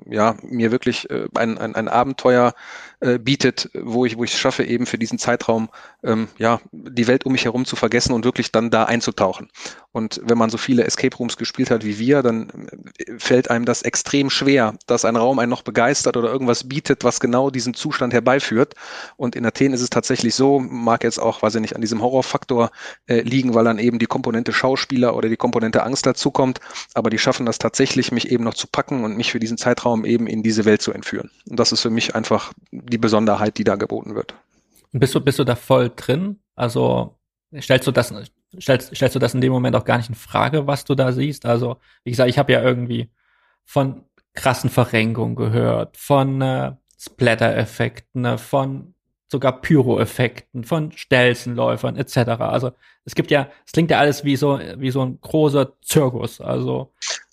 [0.09, 2.55] ja, mir wirklich äh, ein, ein, ein Abenteuer
[3.00, 5.68] äh, bietet, wo ich, wo ich es schaffe, eben für diesen Zeitraum
[6.03, 9.50] ähm, ja, die Welt um mich herum zu vergessen und wirklich dann da einzutauchen.
[9.92, 13.64] Und wenn man so viele Escape Rooms gespielt hat wie wir, dann äh, fällt einem
[13.64, 17.74] das extrem schwer, dass ein Raum einen noch begeistert oder irgendwas bietet, was genau diesen
[17.74, 18.74] Zustand herbeiführt.
[19.16, 22.03] Und in Athen ist es tatsächlich so, mag jetzt auch, weiß ich nicht, an diesem
[22.03, 22.70] Horrorfaktor
[23.07, 26.61] äh, liegen, weil dann eben die Komponente Schauspieler oder die Komponente Angst dazukommt.
[26.95, 30.05] Aber die schaffen das tatsächlich, mich eben noch zu packen und mich für diesen Zeitraum
[30.05, 31.30] eben in diese Welt zu entführen.
[31.49, 34.34] Und das ist für mich einfach die Besonderheit, die da geboten wird.
[34.93, 36.40] Bist du, bist du da voll drin?
[36.55, 37.16] Also
[37.61, 38.12] stellst du das,
[38.61, 41.12] stellst, stellst du das in dem Moment auch gar nicht in Frage, was du da
[41.12, 41.47] siehst?
[41.47, 43.11] Also, wie gesagt, ich habe ja irgendwie
[43.64, 46.72] von krassen Verrenkungen gehört, von äh,
[47.03, 48.94] Splatter-Effekten, äh, von
[49.28, 52.16] sogar Pyro-Effekten, von Stelzenläufern etc.
[52.40, 52.72] Also
[53.05, 56.40] es gibt ja, es klingt ja alles wie so wie so ein großer Zirkus.
[56.40, 56.92] Also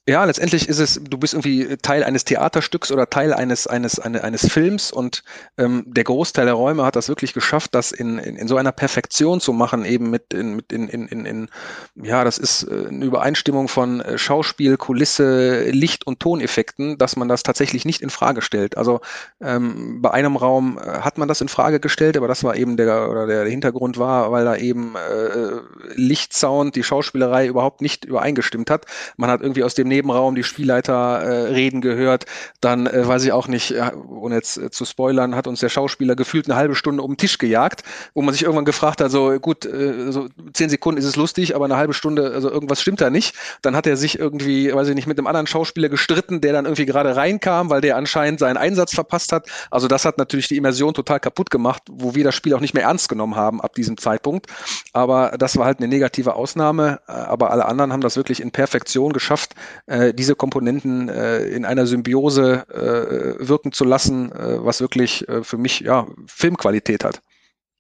[0.10, 4.24] ja, letztendlich ist es, du bist irgendwie Teil eines Theaterstücks oder Teil eines, eines, eine,
[4.24, 5.24] eines Films und
[5.60, 8.72] ähm, der Großteil der Räume hat das wirklich geschafft, das in, in, in so einer
[8.72, 11.50] Perfektion zu machen, eben mit in, mit in, in, in, in
[11.94, 17.28] ja, das ist äh, eine Übereinstimmung von äh, Schauspiel, Kulisse, Licht und Toneffekten, dass man
[17.28, 18.78] das tatsächlich nicht in Frage stellt.
[18.78, 19.02] Also
[19.40, 22.78] ähm, bei einem Raum äh, hat man das in Frage gestellt, aber das war eben
[22.78, 25.60] der, oder der, Hintergrund war, weil da eben äh,
[25.94, 28.88] Lichtsound, die Schauspielerei überhaupt nicht übereingestimmt hat.
[29.16, 32.26] Man hat irgendwie aus dem Nebenraum die Spielleiter äh, reden gehört.
[32.62, 35.68] Dann äh, weiß ich auch nicht, äh, ohne jetzt äh, zu spoilern, hat uns der
[35.68, 37.84] Schauspieler gefühlt eine halbe Stunde um den Tisch gejagt,
[38.14, 41.56] wo man sich irgendwann gefragt hat, so gut, äh, so zehn Sekunden ist es lustig,
[41.56, 43.36] aber eine halbe Stunde, also irgendwas stimmt da nicht.
[43.62, 46.66] Dann hat er sich irgendwie, weiß ich nicht, mit einem anderen Schauspieler gestritten, der dann
[46.66, 49.48] irgendwie gerade reinkam, weil der anscheinend seinen Einsatz verpasst hat.
[49.70, 52.74] Also das hat natürlich die Immersion total kaputt gemacht, wo wir das Spiel auch nicht
[52.74, 54.48] mehr ernst genommen haben ab diesem Zeitpunkt.
[54.94, 57.02] Aber das war halt eine negative Ausnahme.
[57.08, 59.56] Äh, aber alle anderen haben das wirklich in Perfektion geschafft,
[59.90, 65.44] äh, diese Komponenten äh, in einer Symbiose äh, wirken zu lassen, äh, was wirklich äh,
[65.44, 67.22] für mich ja Filmqualität hat.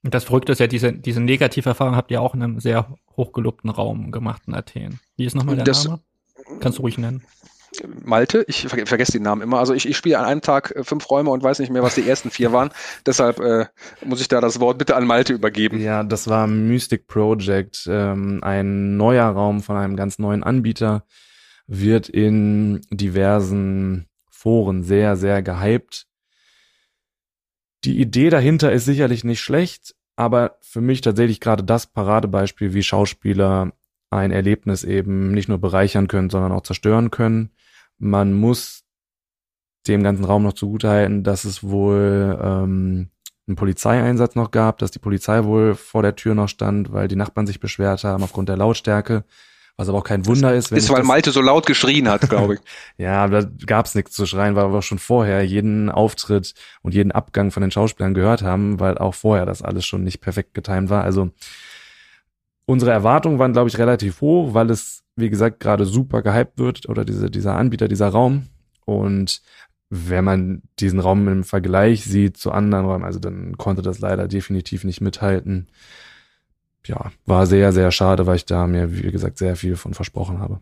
[0.03, 3.70] Und das Verrückte ist ja, diese, diese Negativerfahrung habt ihr auch in einem sehr hochgelobten
[3.70, 4.99] Raum gemacht in Athen.
[5.18, 5.99] Wie ist nochmal der das, Name?
[6.60, 7.22] Kannst du ruhig nennen.
[8.03, 9.60] Malte, ich ver vergesse den Namen immer.
[9.60, 11.95] Also ich, ich spiele an einem Tag äh, fünf Räume und weiß nicht mehr, was
[11.95, 12.72] die ersten vier waren.
[13.05, 13.66] Deshalb äh,
[14.03, 15.80] muss ich da das Wort bitte an Malte übergeben.
[15.80, 21.03] Ja, das war Mystic Project, ähm, ein neuer Raum von einem ganz neuen Anbieter,
[21.70, 26.07] wird in diversen Foren sehr, sehr gehypt.
[27.84, 32.84] Die Idee dahinter ist sicherlich nicht schlecht, aber für mich tatsächlich gerade das Paradebeispiel, wie
[32.84, 33.72] Schauspieler
[34.09, 37.51] ein Erlebnis eben nicht nur bereichern können, sondern auch zerstören können.
[37.99, 38.84] Man muss
[39.88, 43.11] dem ganzen Raum noch zugutehalten, dass es wohl ähm,
[43.47, 47.15] einen Polizeieinsatz noch gab, dass die Polizei wohl vor der Tür noch stand, weil die
[47.15, 49.24] Nachbarn sich beschwert haben aufgrund der Lautstärke.
[49.80, 50.71] Was aber auch kein Wunder ist.
[50.71, 52.59] Wenn ist, weil Malte so laut geschrien hat, glaube ich.
[52.97, 57.49] ja, da gab's nichts zu schreien, weil wir schon vorher jeden Auftritt und jeden Abgang
[57.49, 61.05] von den Schauspielern gehört haben, weil auch vorher das alles schon nicht perfekt getimt war.
[61.05, 61.30] Also
[62.65, 66.89] unsere Erwartungen waren, glaube ich, relativ hoch, weil es, wie gesagt, gerade super gehypt wird
[66.89, 68.47] oder diese, dieser Anbieter, dieser Raum.
[68.84, 69.41] Und
[69.89, 74.27] wenn man diesen Raum im Vergleich sieht zu anderen Räumen, also dann konnte das leider
[74.27, 75.69] definitiv nicht mithalten.
[76.89, 80.39] Ja, war sehr, sehr schade, weil ich da mir, wie gesagt, sehr viel von versprochen
[80.39, 80.59] habe.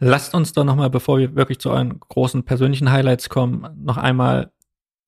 [0.00, 4.50] Lasst uns doch nochmal, bevor wir wirklich zu euren großen persönlichen Highlights kommen, noch einmal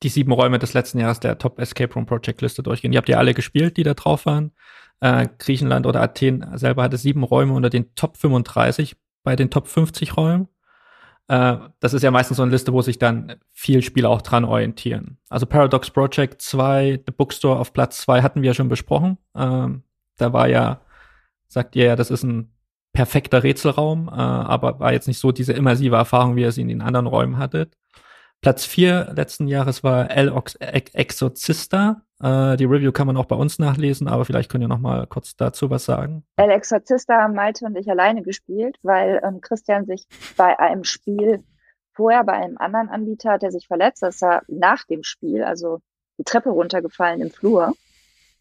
[0.03, 2.93] die sieben Räume des letzten Jahres der Top Escape Room Project Liste durchgehen.
[2.93, 4.53] Die habt ihr alle gespielt, die da drauf waren.
[5.01, 9.67] Äh, Griechenland oder Athen selber hatte sieben Räume unter den Top 35 bei den Top
[9.67, 10.49] 50 Räumen.
[11.29, 14.45] Äh, das ist ja meistens so eine Liste, wo sich dann viel Spieler auch dran
[14.45, 15.19] orientieren.
[15.31, 19.17] Also Paradox Project 2, The Bookstore auf Platz 2 hatten wir ja schon besprochen.
[19.35, 19.85] Ähm,
[20.19, 20.81] da war ja,
[21.49, 22.53] sagt ihr ja, das ist ein
[22.93, 26.69] perfekter Rätselraum, äh, aber war jetzt nicht so diese immersive Erfahrung, wie ihr sie in
[26.69, 27.77] den anderen Räumen hattet.
[28.41, 32.03] Platz 4 letzten Jahres war El Exorcista.
[32.23, 35.07] Äh, die Review kann man auch bei uns nachlesen, aber vielleicht könnt ihr noch mal
[35.07, 36.25] kurz dazu was sagen.
[36.37, 40.07] El Exorcista haben Malte und ich alleine gespielt, weil ähm, Christian sich
[40.37, 41.43] bei einem Spiel
[41.93, 45.81] vorher bei einem anderen Anbieter, der sich verletzt, das war nach dem Spiel, also
[46.17, 47.75] die Treppe runtergefallen im Flur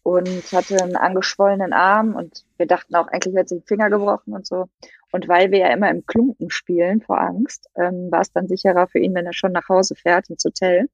[0.08, 4.32] und hatte einen angeschwollenen Arm und wir dachten auch, eigentlich hätte sie den Finger gebrochen
[4.32, 4.66] und so.
[5.12, 8.86] Und weil wir ja immer im Klumpen spielen vor Angst, ähm, war es dann sicherer
[8.88, 10.88] für ihn, wenn er schon nach Hause fährt ins Hotel.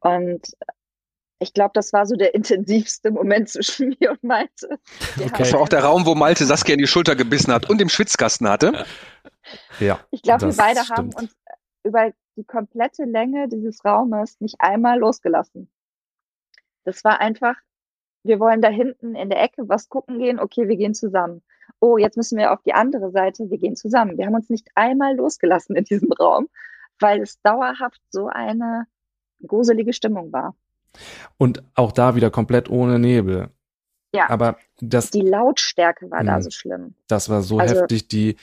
[0.00, 0.52] Und
[1.38, 4.78] ich glaube, das war so der intensivste Moment zwischen mir und Malte.
[5.16, 5.30] Okay.
[5.38, 7.88] Das war auch der Raum, wo Malte Saskia in die Schulter gebissen hat und im
[7.88, 8.84] Schwitzkasten hatte.
[9.78, 10.00] Ja.
[10.10, 10.98] Ich glaube, wir beide stimmt.
[10.98, 11.36] haben uns
[11.84, 15.70] über die komplette Länge dieses Raumes nicht einmal losgelassen.
[16.84, 17.56] Das war einfach,
[18.24, 21.42] wir wollen da hinten in der Ecke was gucken gehen, okay, wir gehen zusammen.
[21.78, 24.18] Oh, jetzt müssen wir auf die andere Seite, wir gehen zusammen.
[24.18, 26.48] Wir haben uns nicht einmal losgelassen in diesem Raum,
[26.98, 28.86] weil es dauerhaft so eine
[29.46, 30.54] gruselige Stimmung war.
[31.36, 33.50] Und auch da wieder komplett ohne Nebel.
[34.14, 34.30] Ja.
[34.30, 35.10] Aber das.
[35.10, 36.42] Die Lautstärke war mh, da hm.
[36.42, 36.94] so schlimm.
[37.08, 38.36] Das war so also, heftig, die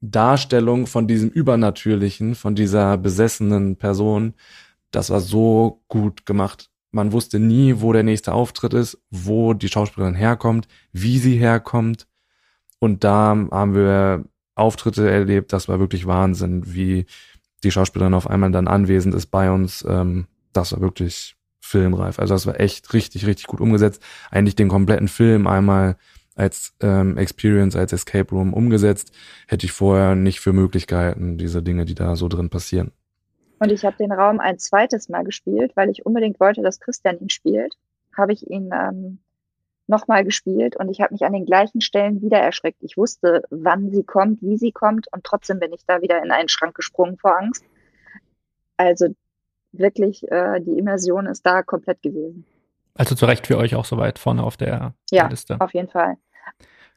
[0.00, 4.34] Darstellung von diesem Übernatürlichen, von dieser besessenen Person,
[4.90, 6.70] das war so gut gemacht.
[6.96, 12.06] Man wusste nie, wo der nächste Auftritt ist, wo die Schauspielerin herkommt, wie sie herkommt.
[12.78, 14.24] Und da haben wir
[14.54, 17.04] Auftritte erlebt, das war wirklich Wahnsinn, wie
[17.64, 19.84] die Schauspielerin auf einmal dann anwesend ist bei uns.
[19.86, 22.18] Ähm, das war wirklich filmreif.
[22.18, 24.02] Also das war echt richtig, richtig gut umgesetzt.
[24.30, 25.98] Eigentlich den kompletten Film einmal
[26.34, 29.12] als ähm, Experience, als Escape Room umgesetzt,
[29.48, 32.92] hätte ich vorher nicht für möglich gehalten, diese Dinge, die da so drin passieren.
[33.58, 37.18] Und ich habe den Raum ein zweites Mal gespielt, weil ich unbedingt wollte, dass Christian
[37.18, 37.74] ihn spielt.
[38.16, 39.18] Habe ich ihn ähm,
[39.86, 42.82] nochmal gespielt und ich habe mich an den gleichen Stellen wieder erschreckt.
[42.82, 46.30] Ich wusste, wann sie kommt, wie sie kommt und trotzdem bin ich da wieder in
[46.30, 47.64] einen Schrank gesprungen vor Angst.
[48.76, 49.14] Also
[49.72, 52.44] wirklich, äh, die Immersion ist da komplett gewesen.
[52.94, 55.54] Also zu Recht für euch auch so weit vorne auf der, ja, der Liste.
[55.54, 56.16] Ja, auf jeden Fall.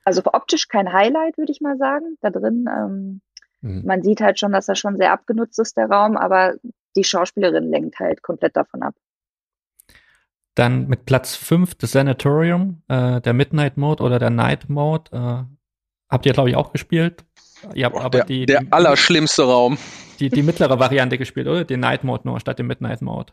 [0.05, 2.67] Also optisch kein Highlight, würde ich mal sagen, da drin.
[2.67, 3.21] Ähm,
[3.61, 3.83] Mhm.
[3.85, 6.55] Man sieht halt schon, dass er schon sehr abgenutzt ist, der Raum, aber
[6.95, 8.95] die Schauspielerin lenkt halt komplett davon ab.
[10.55, 15.11] Dann mit Platz 5 das Sanatorium, äh, der Midnight Mode oder der Night Mode.
[15.11, 15.43] Äh,
[16.09, 17.23] habt ihr, glaube ich, auch gespielt.
[17.73, 19.77] Ihr habt aber der, die, der die, allerschlimmste Raum.
[20.19, 21.63] Die, die mittlere Variante gespielt, oder?
[21.63, 23.31] Den Night Mode nur statt dem Midnight Mode.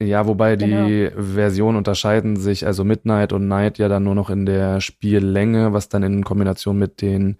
[0.00, 0.86] Ja, wobei genau.
[0.86, 5.72] die Versionen unterscheiden sich, also Midnight und Night ja dann nur noch in der Spiellänge,
[5.72, 7.38] was dann in Kombination mit den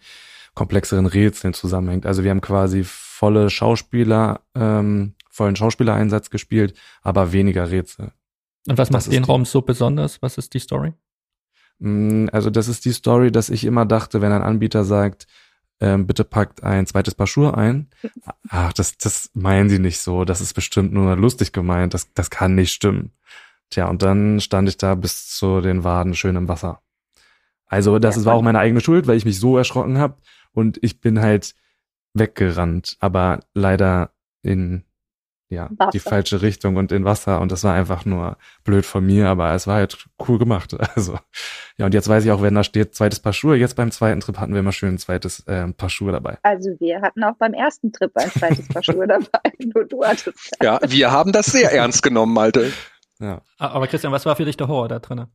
[0.55, 2.07] komplexeren Rätseln zusammenhängt.
[2.07, 8.13] Also wir haben quasi volle Schauspieler, ähm, vollen Schauspielereinsatz gespielt, aber weniger Rätsel.
[8.69, 10.21] Und was macht den Raum so besonders?
[10.23, 10.93] Was ist die Story?
[11.79, 15.27] Mm, also das ist die Story, dass ich immer dachte, wenn ein Anbieter sagt,
[15.81, 17.89] ähm, bitte packt ein zweites Paar Schuhe ein.
[18.49, 20.25] Ach, das, das meinen sie nicht so.
[20.25, 21.95] Das ist bestimmt nur lustig gemeint.
[21.95, 23.13] Das, das kann nicht stimmen.
[23.71, 26.83] Tja, und dann stand ich da bis zu den Waden schön im Wasser.
[27.67, 30.17] Also das ja, war auch meine eigene Schuld, weil ich mich so erschrocken habe
[30.53, 31.55] und ich bin halt
[32.15, 34.85] weggerannt, aber leider in
[35.53, 39.29] ja, die falsche Richtung und in Wasser und das war einfach nur blöd von mir,
[39.29, 40.77] aber es war halt cool gemacht.
[40.95, 41.19] Also
[41.79, 43.57] ja, und jetzt weiß ich auch, wenn da steht zweites Paar Schuhe.
[43.57, 46.39] Jetzt beim zweiten Trip hatten wir immer schön ein zweites äh, Paar Schuhe dabei.
[46.43, 49.53] Also wir hatten auch beim ersten Trip ein zweites Paar Schuhe dabei.
[49.59, 50.57] Nur du hattest.
[50.63, 52.73] Ja, wir haben das sehr ernst genommen, Malte.
[53.21, 53.41] Ja.
[53.59, 55.27] Aber Christian, was war für dich der Horror da drin?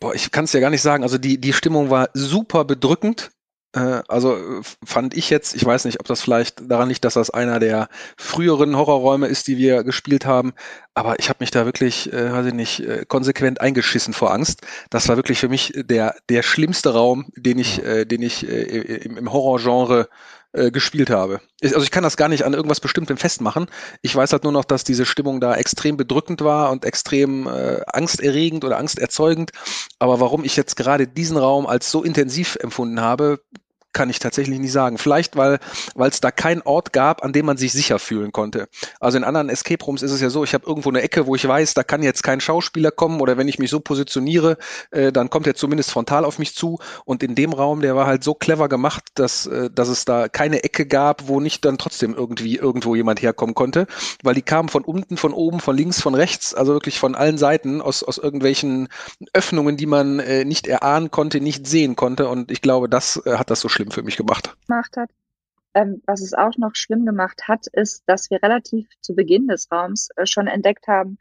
[0.00, 1.02] Boah, ich kann es ja gar nicht sagen.
[1.02, 3.30] Also die, die Stimmung war super bedrückend.
[3.76, 7.30] Äh, also fand ich jetzt, ich weiß nicht, ob das vielleicht daran liegt, dass das
[7.30, 10.54] einer der früheren Horrorräume ist, die wir gespielt haben,
[10.94, 14.62] aber ich habe mich da wirklich, äh, weiß ich nicht, äh, konsequent eingeschissen vor Angst.
[14.90, 18.62] Das war wirklich für mich der der schlimmste Raum, den ich, äh, den ich äh,
[18.62, 20.08] im, im Horrorgenre
[20.56, 21.40] äh, gespielt habe.
[21.62, 23.66] Also ich kann das gar nicht an irgendwas Bestimmtem festmachen.
[24.00, 27.80] Ich weiß halt nur noch, dass diese Stimmung da extrem bedrückend war und extrem äh,
[27.86, 29.50] angsterregend oder angsterzeugend.
[29.98, 33.40] Aber warum ich jetzt gerade diesen Raum als so intensiv empfunden habe,
[33.96, 34.98] kann ich tatsächlich nicht sagen.
[34.98, 35.58] Vielleicht, weil
[35.96, 38.68] es da keinen Ort gab, an dem man sich sicher fühlen konnte.
[39.00, 41.34] Also in anderen Escape Rooms ist es ja so, ich habe irgendwo eine Ecke, wo
[41.34, 44.58] ich weiß, da kann jetzt kein Schauspieler kommen oder wenn ich mich so positioniere,
[44.90, 46.78] äh, dann kommt er zumindest frontal auf mich zu.
[47.06, 50.28] Und in dem Raum, der war halt so clever gemacht, dass, äh, dass es da
[50.28, 53.86] keine Ecke gab, wo nicht dann trotzdem irgendwie irgendwo jemand herkommen konnte,
[54.22, 57.38] weil die kamen von unten, von oben, von links, von rechts, also wirklich von allen
[57.38, 58.88] Seiten aus, aus irgendwelchen
[59.32, 62.28] Öffnungen, die man äh, nicht erahnen konnte, nicht sehen konnte.
[62.28, 64.56] Und ich glaube, das äh, hat das so schlimm für mich gemacht.
[64.66, 65.10] Gemacht hat.
[65.74, 69.70] Ähm, was es auch noch schlimm gemacht hat, ist, dass wir relativ zu Beginn des
[69.70, 71.18] Raums äh, schon entdeckt haben,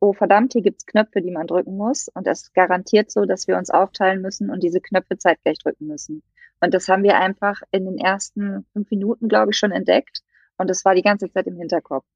[0.00, 2.08] oh verdammt, hier gibt's Knöpfe, die man drücken muss.
[2.08, 6.22] Und das garantiert so, dass wir uns aufteilen müssen und diese Knöpfe zeitgleich drücken müssen.
[6.60, 10.22] Und das haben wir einfach in den ersten fünf Minuten, glaube ich, schon entdeckt.
[10.56, 12.06] Und das war die ganze Zeit im Hinterkopf.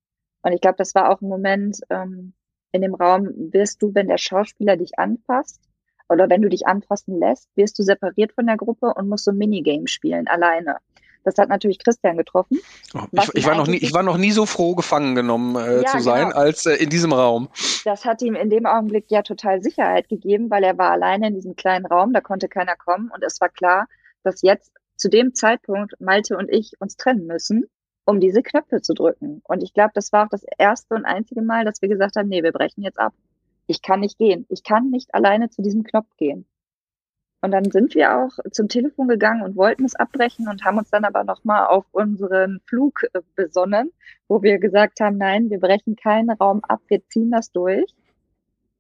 [0.42, 2.34] Und ich glaube, das war auch ein Moment ähm,
[2.72, 5.60] in dem Raum, wirst du, wenn der Schauspieler dich anfasst,
[6.10, 9.30] oder wenn du dich anfassen lässt, wirst du separiert von der Gruppe und musst so
[9.30, 10.76] ein Minigame spielen, alleine.
[11.22, 12.58] Das hat natürlich Christian getroffen.
[12.94, 15.82] Oh, ich, ich, war noch nie, ich war noch nie so froh, gefangen genommen äh,
[15.82, 16.40] ja, zu sein, genau.
[16.40, 17.48] als äh, in diesem Raum.
[17.84, 21.34] Das hat ihm in dem Augenblick ja total Sicherheit gegeben, weil er war alleine in
[21.34, 23.86] diesem kleinen Raum, da konnte keiner kommen und es war klar,
[24.22, 27.66] dass jetzt zu dem Zeitpunkt Malte und ich uns trennen müssen,
[28.06, 29.42] um diese Knöpfe zu drücken.
[29.44, 32.28] Und ich glaube, das war auch das erste und einzige Mal, dass wir gesagt haben,
[32.28, 33.12] nee, wir brechen jetzt ab
[33.70, 34.46] ich kann nicht gehen.
[34.48, 36.44] Ich kann nicht alleine zu diesem Knopf gehen.
[37.40, 40.90] Und dann sind wir auch zum Telefon gegangen und wollten es abbrechen und haben uns
[40.90, 43.92] dann aber nochmal auf unseren Flug äh, besonnen,
[44.28, 47.94] wo wir gesagt haben, nein, wir brechen keinen Raum ab, wir ziehen das durch.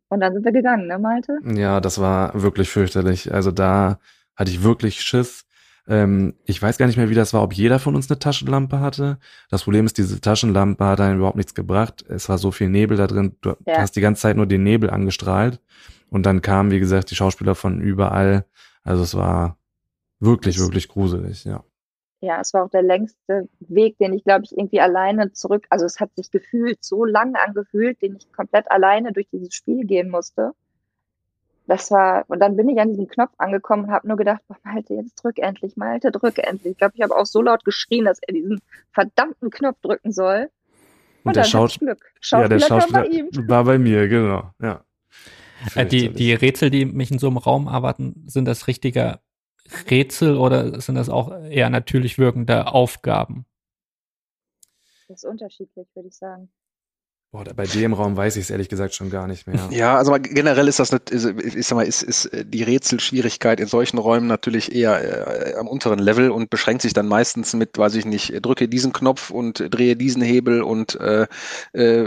[0.08, 1.38] Und dann sind wir gegangen, ne, Malte?
[1.44, 3.32] Ja, das war wirklich fürchterlich.
[3.32, 4.00] Also da
[4.34, 5.46] hatte ich wirklich Schiss.
[5.90, 8.78] Ähm, ich weiß gar nicht mehr, wie das war, ob jeder von uns eine Taschenlampe
[8.78, 9.18] hatte.
[9.50, 12.04] Das Problem ist, diese Taschenlampe hat einem überhaupt nichts gebracht.
[12.08, 13.36] Es war so viel Nebel da drin.
[13.40, 13.78] Du ja.
[13.78, 15.60] hast die ganze Zeit nur den Nebel angestrahlt.
[16.08, 18.44] Und dann kamen, wie gesagt, die Schauspieler von überall.
[18.84, 19.58] Also es war
[20.20, 21.64] wirklich, das wirklich gruselig, ja.
[22.20, 25.86] Ja, es war auch der längste Weg, den ich, glaube ich, irgendwie alleine zurück, also
[25.86, 30.10] es hat sich gefühlt so lang angefühlt, den ich komplett alleine durch dieses Spiel gehen
[30.10, 30.52] musste
[31.70, 34.56] das war, und dann bin ich an diesem Knopf angekommen und habe nur gedacht, boah,
[34.64, 36.72] Malte, jetzt drück endlich, Malte, drück endlich.
[36.72, 38.60] Ich glaube, ich habe auch so laut geschrien, dass er diesen
[38.90, 40.50] verdammten Knopf drücken soll.
[41.22, 42.04] Und, und der Schaus Glück.
[42.22, 43.28] ja, der Schauspieler war bei, ihm.
[43.48, 44.84] war bei mir, genau, ja.
[45.76, 49.20] Äh, die, die Rätsel, die mich in so einem Raum erwarten, sind das richtige
[49.88, 53.46] Rätsel oder sind das auch eher natürlich wirkende Aufgaben?
[55.06, 56.50] Das ist unterschiedlich, würde ich sagen.
[57.32, 59.68] Boah, bei dem Raum weiß ich es ehrlich gesagt schon gar nicht mehr.
[59.70, 63.98] Ja, also generell ist das, nicht, ich sag mal, ist, ist die Rätselschwierigkeit in solchen
[63.98, 68.04] Räumen natürlich eher äh, am unteren Level und beschränkt sich dann meistens mit, weiß ich
[68.04, 71.28] nicht, drücke diesen Knopf und drehe diesen Hebel und äh,
[71.72, 72.04] äh,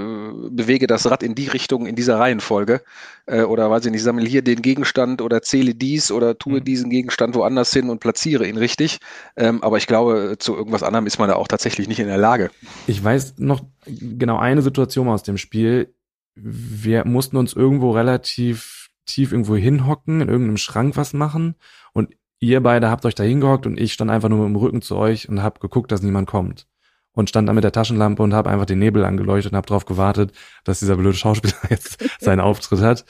[0.50, 2.82] bewege das Rad in die Richtung, in dieser Reihenfolge.
[3.26, 6.66] Äh, oder weiß ich nicht, sammle hier den Gegenstand oder zähle dies oder tue mhm.
[6.66, 9.00] diesen Gegenstand woanders hin und platziere ihn richtig.
[9.38, 12.18] Ähm, aber ich glaube, zu irgendwas anderem ist man da auch tatsächlich nicht in der
[12.18, 12.52] Lage.
[12.88, 15.94] Ich weiß noch genau eine Situation aus dem Spiel.
[16.36, 21.56] Wir mussten uns irgendwo relativ tief irgendwo hinhocken, in irgendeinem Schrank was machen
[21.94, 24.82] und ihr beide habt euch da hingehockt und ich stand einfach nur mit dem Rücken
[24.82, 26.68] zu euch und hab geguckt, dass niemand kommt.
[27.16, 29.86] Und stand da mit der Taschenlampe und hab einfach den Nebel angeleuchtet und hab darauf
[29.86, 30.32] gewartet,
[30.64, 33.06] dass dieser blöde Schauspieler jetzt seinen Auftritt hat.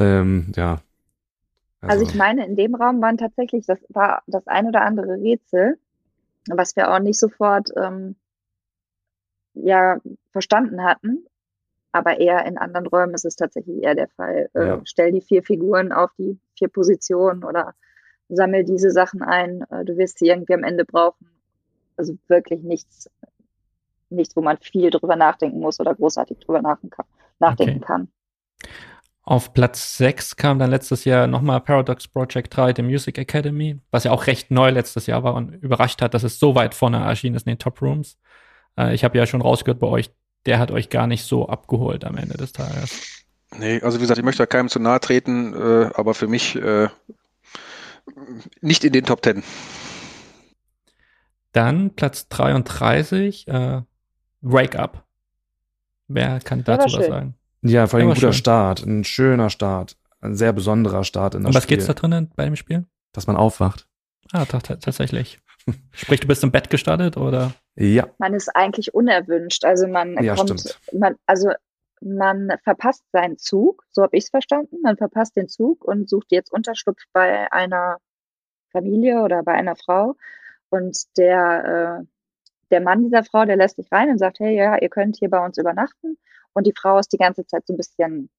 [0.00, 0.80] Ähm, ja.
[1.80, 2.00] Also.
[2.00, 5.78] also ich meine, in dem Raum waren tatsächlich, das war das ein oder andere Rätsel,
[6.48, 8.16] was wir auch nicht sofort ähm,
[9.54, 9.98] ja
[10.32, 11.26] verstanden hatten.
[11.92, 14.50] Aber eher in anderen Räumen ist es tatsächlich eher der Fall.
[14.54, 14.80] Äh, ja.
[14.84, 17.74] Stell die vier Figuren auf die vier Positionen oder
[18.28, 19.64] sammel diese Sachen ein.
[19.70, 21.28] Äh, du wirst sie irgendwie am Ende brauchen.
[21.96, 23.08] Also wirklich nichts,
[24.10, 27.80] nichts, wo man viel drüber nachdenken muss oder großartig drüber nachdenken okay.
[27.80, 28.08] kann.
[29.22, 34.04] Auf Platz 6 kam dann letztes Jahr nochmal Paradox Project 3, The Music Academy, was
[34.04, 36.98] ja auch recht neu letztes Jahr war und überrascht hat, dass es so weit vorne
[36.98, 38.18] erschienen ist in den Top Rooms.
[38.78, 40.10] Äh, ich habe ja schon rausgehört bei euch,
[40.46, 43.24] der hat euch gar nicht so abgeholt am Ende des Tages.
[43.58, 46.56] Nee, also wie gesagt, ich möchte da keinem zu nahe treten, äh, aber für mich
[46.56, 46.88] äh,
[48.60, 49.42] nicht in den Top 10.
[51.52, 53.82] Dann Platz 33, äh,
[54.40, 55.04] Wake Up.
[56.08, 57.34] Wer kann dazu was sagen?
[57.62, 58.38] Ja, vor allem ein guter schön.
[58.38, 61.76] Start, ein schöner Start, ein sehr besonderer Start in das Und was Spiel.
[61.76, 62.86] geht's da drinnen bei dem Spiel?
[63.12, 63.88] Dass man aufwacht.
[64.32, 65.40] Ah, tatsächlich.
[65.92, 67.52] Sprich, du bist im Bett gestartet oder?
[67.76, 68.08] Ja.
[68.18, 69.64] Man ist eigentlich unerwünscht.
[69.64, 70.78] Also man ja, kommt, stimmt.
[70.92, 71.50] man, also
[72.00, 74.76] man verpasst seinen Zug, so habe ich es verstanden.
[74.82, 77.98] Man verpasst den Zug und sucht jetzt Unterschlupf bei einer
[78.70, 80.16] Familie oder bei einer Frau.
[80.68, 82.06] Und der, äh,
[82.70, 85.30] der Mann dieser Frau, der lässt sich rein und sagt, hey, ja, ihr könnt hier
[85.30, 86.18] bei uns übernachten.
[86.52, 88.30] Und die Frau ist die ganze Zeit so ein bisschen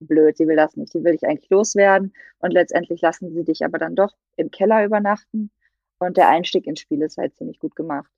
[0.00, 2.12] blöd, sie will das nicht, die will dich eigentlich loswerden.
[2.38, 5.50] Und letztendlich lassen sie dich aber dann doch im Keller übernachten.
[6.06, 8.10] Und der Einstieg ins Spiel ist halt ziemlich gut gemacht.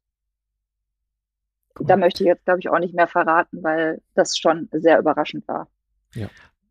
[1.78, 1.86] Cool.
[1.86, 5.46] Da möchte ich jetzt, glaube ich, auch nicht mehr verraten, weil das schon sehr überraschend
[5.48, 5.68] war.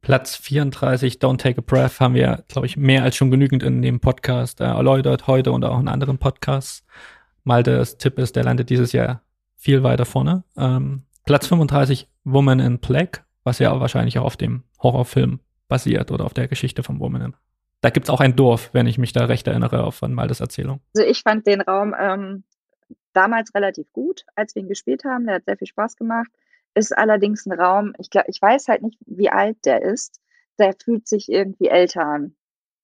[0.01, 3.81] Platz 34, Don't Take a Breath, haben wir, glaube ich, mehr als schon genügend in
[3.81, 6.85] dem Podcast äh, erläutert, heute und auch in anderen Podcasts.
[7.43, 9.21] Maltes Tipp ist, der landet dieses Jahr
[9.55, 10.43] viel weiter vorne.
[10.57, 15.39] Ähm, Platz 35, Woman in Black, was ja auch wahrscheinlich auch auf dem Horrorfilm
[15.69, 17.35] basiert oder auf der Geschichte von Woman in.
[17.83, 20.79] Da gibt's auch ein Dorf, wenn ich mich da recht erinnere, von Maltes Erzählung.
[20.95, 22.45] Also ich fand den Raum ähm,
[23.11, 25.25] damals relativ gut, als wir ihn gespielt haben.
[25.25, 26.31] Der hat sehr viel Spaß gemacht.
[26.75, 30.21] Ist allerdings ein Raum, ich glaube, ich weiß halt nicht, wie alt der ist.
[30.59, 32.37] Der fühlt sich irgendwie älter an.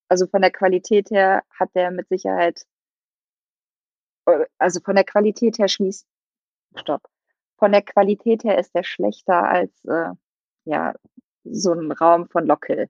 [0.09, 2.63] Also von der Qualität her hat der mit Sicherheit,
[4.25, 6.05] äh, also von der Qualität her schließt,
[6.75, 7.03] stopp.
[7.57, 10.11] Von der Qualität her ist der schlechter als äh,
[10.65, 10.93] ja
[11.45, 12.89] so ein Raum von Lockhill.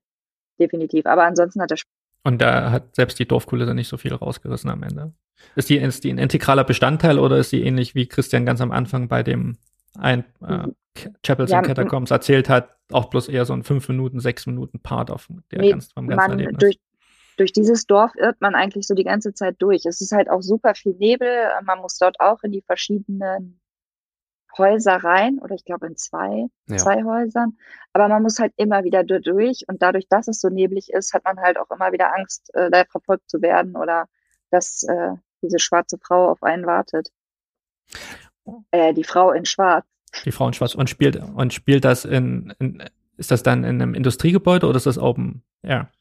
[0.60, 1.06] Definitiv.
[1.06, 1.78] Aber ansonsten hat er
[2.24, 5.14] Und da hat selbst die Dorfkulisse nicht so viel rausgerissen am Ende.
[5.56, 8.72] Ist die, ist die ein integraler Bestandteil oder ist die ähnlich wie Christian ganz am
[8.72, 9.58] Anfang bei dem
[9.98, 13.88] ein äh, K- Chapels Ja, and Catacombs erzählt hat, auch bloß eher so ein 5
[13.88, 16.60] Minuten, 6 Minuten Part auf der Nee, ganz, vom ganzen man Erlebnis?
[16.60, 16.78] durch,
[17.38, 19.86] durch dieses Dorf irrt man eigentlich so die ganze Zeit durch.
[19.86, 21.30] Es ist halt auch super viel Nebel.
[21.64, 23.62] Man muss dort auch in die verschiedenen
[24.58, 26.78] Häuser rein oder ich glaube in zwei, Ja.
[26.78, 27.58] zwei Häusern.
[27.94, 31.24] Aber man muss halt immer wieder durch und dadurch, dass es so neblig ist, hat
[31.24, 34.06] man halt auch immer wieder Angst, äh, da verfolgt zu werden oder
[34.52, 37.10] dass äh, diese schwarze Frau auf einen wartet.
[38.72, 39.86] Äh, die Frau in Schwarz.
[40.26, 42.84] Die Frau in Schwarz und spielt und spielt das in, in
[43.18, 45.92] ist das dann in einem Industriegebäude oder ist das Open Air?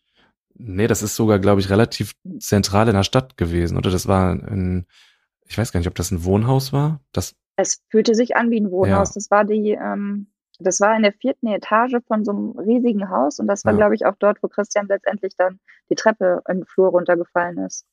[0.55, 3.91] Nee, das ist sogar, glaube ich, relativ zentral in der Stadt gewesen, oder?
[3.91, 4.87] Das war ein,
[5.49, 7.01] ich weiß gar nicht, ob das ein Wohnhaus war.
[7.13, 9.09] Das, Es fühlte sich an wie ein Wohnhaus.
[9.11, 9.15] Ja.
[9.15, 10.29] Das war die, ähm,
[10.61, 13.79] das war in der vierten Etage von so einem riesigen Haus und das war, Ja.
[13.79, 15.59] glaube ich, auch dort, wo Christian letztendlich dann
[15.91, 17.87] die Treppe im Flur runtergefallen ist.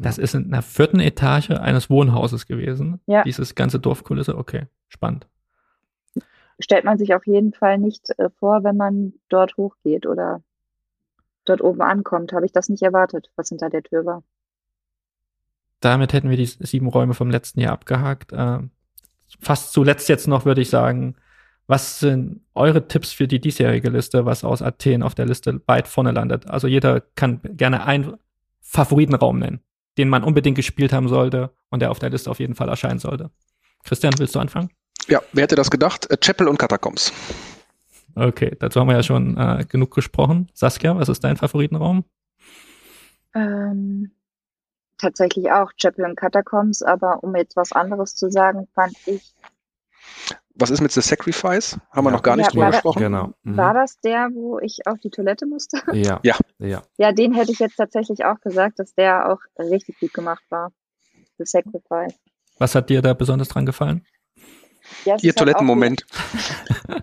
[0.00, 3.00] Das ist in der vierten Etage eines Wohnhauses gewesen.
[3.06, 3.24] Ja.
[3.24, 4.36] Dieses ganze Dorfkulisse.
[4.36, 5.26] Okay, spannend.
[6.60, 10.42] Stellt man sich auf jeden Fall nicht äh, vor, wenn man dort hochgeht oder
[11.44, 12.32] dort oben ankommt.
[12.32, 14.22] Habe ich das nicht erwartet, was hinter der Tür war.
[15.80, 18.32] Damit hätten wir die sieben Räume vom letzten Jahr abgehakt.
[18.34, 18.70] Ähm,
[19.40, 21.14] fast zuletzt jetzt noch würde ich sagen,
[21.66, 25.86] was sind eure Tipps für die diesjährige Liste, was aus Athen auf der Liste weit
[25.86, 26.48] vorne landet?
[26.48, 28.16] Also jeder kann gerne einen
[28.60, 29.60] Favoritenraum nennen,
[29.98, 32.98] den man unbedingt gespielt haben sollte und der auf der Liste auf jeden Fall erscheinen
[32.98, 33.30] sollte.
[33.84, 34.70] Christian, willst du anfangen?
[35.08, 36.10] Ja, wer hätte das gedacht?
[36.10, 37.12] Äh, Chapel und Catacombs.
[38.14, 40.48] Okay, dazu haben wir ja schon äh, genug gesprochen.
[40.54, 42.04] Saskia, was ist dein Favoritenraum?
[43.34, 44.10] Ähm,
[44.98, 49.34] tatsächlich auch Chapel und Catacombs, aber um jetzt was anderes zu sagen, fand ich,
[50.60, 51.78] Was ist mit The Sacrifice?
[51.92, 52.16] Haben wir Ja.
[52.16, 52.98] noch gar nicht Ja, drüber war da- gesprochen.
[53.02, 53.32] genau.
[53.44, 53.56] Mhm.
[53.56, 55.80] war das der, wo ich auf die Toilette musste?
[55.92, 56.18] Ja.
[56.24, 56.36] Ja.
[56.58, 56.82] Ja.
[56.96, 60.72] Ja, den hätte ich jetzt tatsächlich auch gesagt, dass der auch richtig gut gemacht war.
[61.38, 62.14] The Sacrifice.
[62.58, 64.04] Was hat dir da besonders dran gefallen?
[65.04, 66.04] Ja, Ihr halt Toilettenmoment.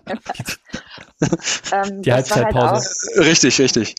[1.72, 2.90] Ähm, Die halt Halbzeitpause.
[3.16, 3.96] auch, Richtig, richtig.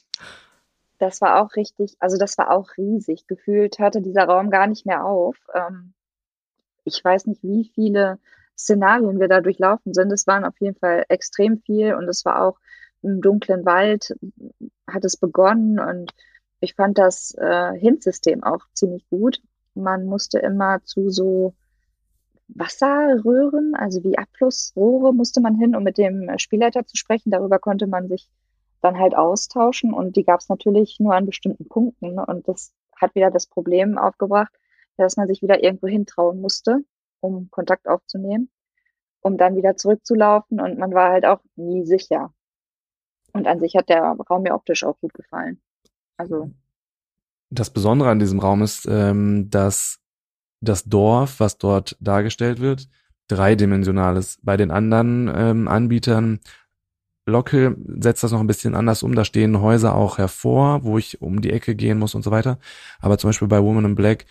[0.98, 3.26] Das war auch richtig, also das war auch riesig.
[3.26, 5.36] Gefühlt hörte dieser Raum gar nicht mehr auf.
[5.54, 5.92] Ähm,
[6.84, 8.18] ich weiß nicht, wie viele
[8.56, 10.12] Szenarien wir da durchlaufen sind.
[10.12, 12.58] Es waren auf jeden Fall extrem viel und es war auch
[13.02, 14.16] im dunklen Wald
[14.86, 16.12] hat es begonnen und
[16.60, 19.40] ich fand das äh, Hint-System auch ziemlich gut.
[19.74, 21.54] Man musste immer zu so
[22.48, 27.30] Wasserröhren, also wie Abflussrohre musste man hin, um mit dem Spielleiter zu sprechen.
[27.30, 28.28] Darüber konnte man sich
[28.80, 32.14] dann halt austauschen und die gab es natürlich nur an bestimmten Punkten.
[32.14, 32.24] ne?
[32.26, 34.52] Und das hat wieder das Problem aufgebracht,
[34.96, 36.78] dass man sich wieder irgendwo hintrauen musste,
[37.20, 38.50] um Kontakt aufzunehmen,
[39.20, 42.32] um dann wieder zurückzulaufen und man war halt auch nie sicher.
[43.32, 45.60] Und an sich hat der Raum mir optisch auch gut gefallen.
[46.16, 46.50] Also
[47.50, 50.00] Das Besondere an diesem Raum ist, ähm, dass
[50.60, 52.88] das Dorf, was dort dargestellt wird,
[53.28, 54.38] dreidimensional ist.
[54.42, 56.40] Bei den anderen ähm, Anbietern,
[57.26, 59.14] Lockhill setzt das noch ein bisschen anders um.
[59.14, 62.58] Da stehen Häuser auch hervor, wo ich um die Ecke gehen muss und so weiter.
[63.00, 64.26] Aber zum Beispiel bei Woman in Black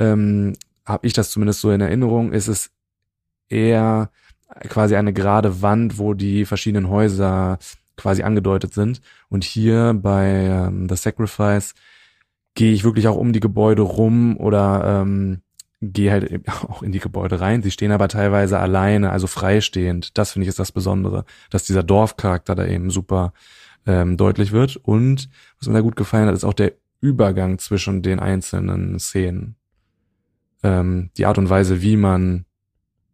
[0.00, 2.70] ähm, habe ich das zumindest so in Erinnerung, ist es
[3.48, 4.10] eher
[4.68, 7.58] quasi eine gerade Wand, wo die verschiedenen Häuser
[7.96, 9.00] quasi angedeutet sind.
[9.28, 11.74] Und hier bei ähm, The Sacrifice
[12.54, 15.42] gehe ich wirklich auch um die Gebäude rum oder ähm,
[15.80, 17.62] gehe halt auch in die Gebäude rein.
[17.62, 20.16] Sie stehen aber teilweise alleine, also freistehend.
[20.18, 23.32] Das finde ich ist das Besondere, dass dieser Dorfcharakter da eben super
[23.86, 24.76] ähm, deutlich wird.
[24.76, 25.28] Und
[25.58, 29.56] was mir da gut gefallen hat, ist auch der Übergang zwischen den einzelnen Szenen.
[30.62, 32.44] Ähm, die Art und Weise, wie man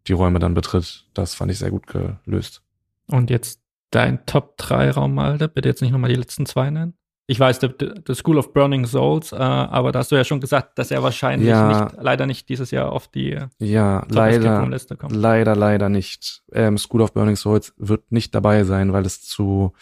[0.07, 2.61] die Räume dann betritt, das fand ich sehr gut gelöst.
[3.07, 3.61] Und jetzt
[3.91, 5.47] dein Top 3 Raum, Malte.
[5.47, 6.93] Bitte jetzt nicht nochmal die letzten zwei nennen.
[7.29, 7.69] Ich weiß, The,
[8.07, 11.03] the School of Burning Souls, äh, aber da hast du ja schon gesagt, dass er
[11.03, 11.67] wahrscheinlich Ja.
[11.89, 15.13] nicht, leider nicht dieses Jahr auf die Ja, leider, Liste kommt.
[15.13, 16.41] leider, leider nicht.
[16.53, 19.73] Ähm, School of Burning Souls wird nicht dabei sein, weil es zu,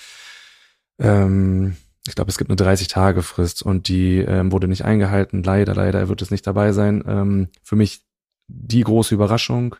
[1.00, 1.76] ähm,
[2.08, 5.44] ich glaube, es gibt eine 30-Tage-Frist und die ähm, wurde nicht eingehalten.
[5.44, 7.04] Leider, leider wird es nicht dabei sein.
[7.08, 8.02] Ähm, für mich
[8.48, 9.76] die große Überraschung,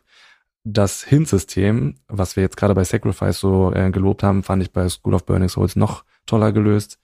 [0.64, 4.88] das Hint-System, was wir jetzt gerade bei Sacrifice so äh, gelobt haben, fand ich bei
[4.88, 6.98] School of Burning Souls noch toller gelöst.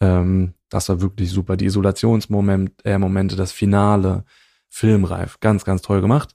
[0.00, 1.56] Ähm, das war wirklich super.
[1.56, 4.24] Die Isolationsmomente, äh, Momente, das Finale,
[4.68, 6.34] filmreif, ganz, ganz toll gemacht.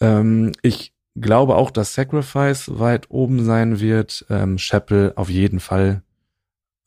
[0.00, 4.24] Ähm, ich glaube auch, dass Sacrifice weit oben sein wird.
[4.30, 6.02] Ähm, Chapel auf jeden Fall.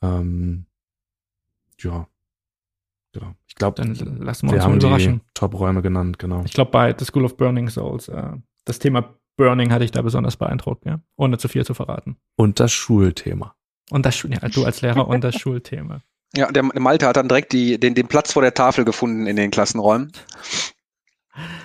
[0.01, 0.65] Ähm,
[1.79, 2.07] ja,
[3.11, 3.35] genau.
[3.47, 5.21] Ich glaube, Dann lassen wir wir uns haben die überraschen.
[5.33, 6.43] Top-Räume genannt, genau.
[6.45, 8.31] Ich glaube, bei The School of Burning Souls, äh,
[8.65, 11.01] das Thema Burning hatte ich da besonders beeindruckt, ja?
[11.15, 12.17] ohne zu viel zu verraten.
[12.35, 13.55] Und das Schulthema.
[13.91, 16.01] Und das, ja, du als Lehrer und das Schulthema.
[16.33, 19.35] Ja, der Malte hat dann direkt die, den, den Platz vor der Tafel gefunden in
[19.35, 20.11] den Klassenräumen.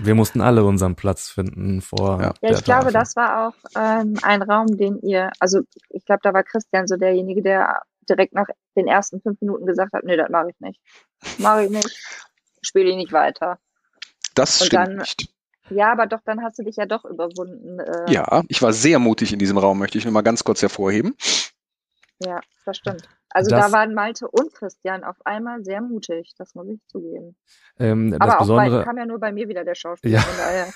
[0.00, 2.20] Wir mussten alle unseren Platz finden vor.
[2.20, 2.34] Ja.
[2.40, 2.92] Ja, ich glaube, Tafel.
[2.92, 5.60] das war auch ähm, ein Raum, den ihr, also
[5.90, 8.46] ich glaube, da war Christian so derjenige, der direkt nach
[8.76, 10.80] den ersten fünf Minuten gesagt hat, nee, das mache ich nicht.
[11.38, 11.96] Mache ich nicht.
[12.62, 13.58] Spiele ich nicht weiter.
[14.34, 15.28] Das Und stimmt dann- nicht.
[15.68, 17.80] Ja, aber doch, dann hast du dich ja doch überwunden.
[17.80, 20.62] Äh, Ja, ich war sehr mutig in diesem Raum, möchte ich nur mal ganz kurz
[20.62, 21.16] hervorheben.
[22.24, 23.02] Ja, das stimmt.
[23.30, 27.36] Also Das- da waren Malte und Christian auf einmal sehr mutig, das muss ich zugeben.
[27.78, 30.14] Ähm, das aber auch bei, Besondere, kam ja nur bei mir wieder der Schauspieler.
[30.18, 30.20] Ja.
[30.22, 30.72] Von daher.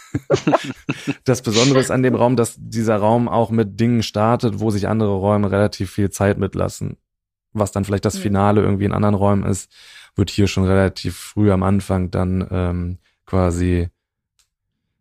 [1.24, 4.88] das Besondere ist an dem Raum, dass dieser Raum auch mit Dingen startet, wo sich
[4.88, 6.98] andere Räume relativ viel Zeit mitlassen.
[7.52, 8.20] Was dann vielleicht das Mhm.
[8.22, 9.72] Finale irgendwie in anderen Räumen ist,
[10.14, 13.88] wird hier schon relativ früh am Anfang dann ähm, quasi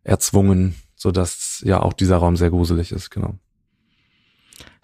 [0.04, 3.34] erzwungen, so dass ja auch dieser Raum sehr gruselig ist, genau.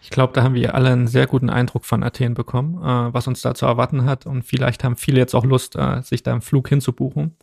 [0.07, 3.27] Ich glaube, da haben wir alle einen sehr guten Eindruck von Athen bekommen, äh, was
[3.27, 4.25] uns da zu erwarten hat.
[4.25, 7.37] Und vielleicht haben viele jetzt auch Lust, äh, sich da einen Flug hinzubuchen.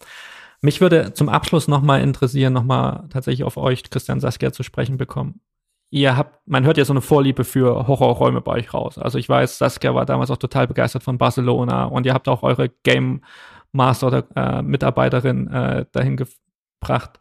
[0.62, 5.42] Mich würde zum Abschluss nochmal interessieren, nochmal tatsächlich auf euch, Christian Saskia, zu sprechen bekommen.
[5.90, 8.98] Ihr habt, man hört ja so eine Vorliebe für Horrorräume bei euch raus.
[8.98, 12.44] Also ich weiß, Saskia war damals auch total begeistert von Barcelona und ihr habt auch
[12.44, 13.26] eure Game
[13.74, 17.20] Master oder äh, Mitarbeiterin äh, dahin gebracht.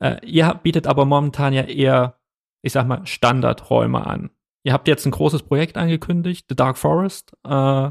[0.00, 2.18] Äh, ihr bietet aber momentan ja eher,
[2.60, 4.28] ich sag mal, Standardräume an.
[4.64, 7.32] Ihr habt jetzt ein großes Projekt angekündigt, The Dark Forest.
[7.44, 7.90] Äh,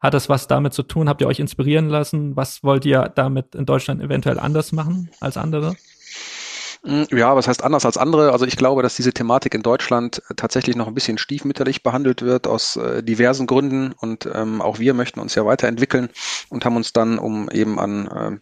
[0.00, 1.08] hat das was damit zu tun?
[1.08, 2.34] Habt ihr euch inspirieren lassen?
[2.36, 5.76] Was wollt ihr damit in Deutschland eventuell anders machen als andere?
[6.82, 8.32] Mm, Ja, was heißt anders als andere?
[8.32, 12.22] Also ich glaube, dass diese Thematik in Deutschland äh, tatsächlich noch ein bisschen stiefmütterlich behandelt
[12.22, 16.08] wird aus äh, diversen Gründen und ähm, auch wir möchten uns ja weiterentwickeln
[16.48, 18.40] und haben uns dann, um eben an ähm,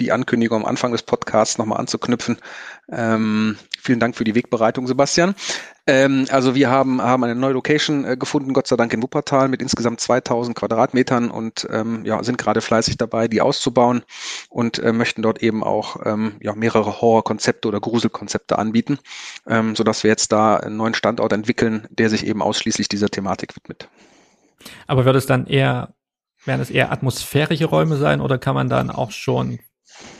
[0.00, 2.38] die Ankündigung am Anfang des Podcasts nochmal anzuknüpfen.
[2.90, 5.34] Ähm, vielen Dank für die Wegbereitung, Sebastian.
[5.86, 9.48] Ähm, also wir haben, haben eine neue Location äh, gefunden, Gott sei Dank in Wuppertal
[9.48, 14.02] mit insgesamt 2000 Quadratmetern und ähm, ja, sind gerade fleißig dabei, die auszubauen
[14.48, 18.98] und äh, möchten dort eben auch ähm, ja, mehrere Horrorkonzepte oder Gruselkonzepte anbieten,
[19.46, 23.54] ähm, sodass wir jetzt da einen neuen Standort entwickeln, der sich eben ausschließlich dieser Thematik
[23.54, 23.88] widmet.
[24.86, 25.94] Aber wird es dann eher,
[26.46, 29.58] werden es eher atmosphärische Räume sein oder kann man dann auch schon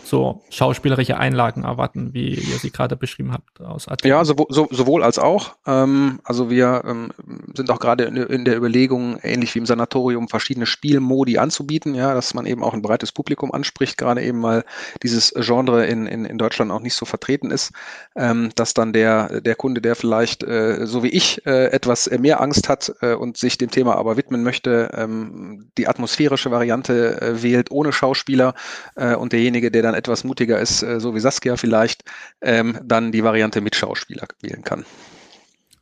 [0.04, 4.08] so schauspielerische Einlagen erwarten, wie ihr sie gerade beschrieben habt aus Athen?
[4.08, 5.56] Ja, sowohl, so, sowohl als auch.
[5.66, 7.12] Ähm, also wir ähm,
[7.54, 12.14] sind auch gerade in, in der Überlegung, ähnlich wie im Sanatorium, verschiedene Spielmodi anzubieten, ja,
[12.14, 14.64] dass man eben auch ein breites Publikum anspricht, gerade eben weil
[15.02, 17.72] dieses Genre in, in, in Deutschland auch nicht so vertreten ist,
[18.16, 22.40] ähm, dass dann der, der Kunde, der vielleicht äh, so wie ich äh, etwas mehr
[22.40, 27.42] Angst hat äh, und sich dem Thema aber widmen möchte, ähm, die atmosphärische Variante äh,
[27.42, 28.54] wählt ohne Schauspieler
[28.96, 32.04] äh, und derjenige, der dann etwas mutiger ist, äh, so wie Saskia vielleicht,
[32.40, 34.84] ähm, dann die Variante mit Schauspieler wählen kann.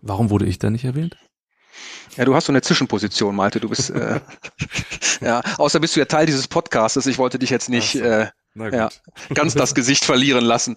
[0.01, 1.17] Warum wurde ich da nicht erwähnt?
[2.17, 3.61] Ja, du hast so eine Zwischenposition, Malte.
[3.61, 4.21] Du bist, äh,
[5.21, 7.07] ja, außer bist du ja Teil dieses Podcastes.
[7.07, 8.91] Ich wollte dich jetzt nicht äh, ja,
[9.33, 10.77] ganz das Gesicht verlieren lassen.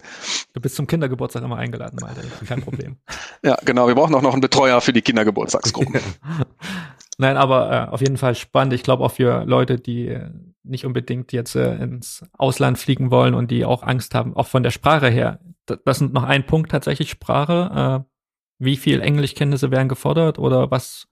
[0.54, 2.22] Du bist zum Kindergeburtstag immer eingeladen, Malte.
[2.46, 2.96] Kein Problem.
[3.42, 3.86] Ja, genau.
[3.86, 6.00] Wir brauchen auch noch einen Betreuer für die Kindergeburtstagsgruppen.
[7.18, 8.74] Nein, aber äh, auf jeden Fall spannend.
[8.74, 10.30] Ich glaube auch für Leute, die äh,
[10.62, 14.62] nicht unbedingt jetzt äh, ins Ausland fliegen wollen und die auch Angst haben, auch von
[14.62, 15.40] der Sprache her.
[15.68, 18.04] D das ist noch ein Punkt tatsächlich Sprache.
[18.04, 18.10] Äh,
[18.58, 21.08] wie viel Englischkenntnisse werden gefordert oder was?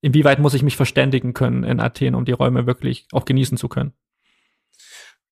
[0.00, 3.68] Inwieweit muss ich mich verständigen können in Athen, um die Räume wirklich auch genießen zu
[3.68, 3.94] können?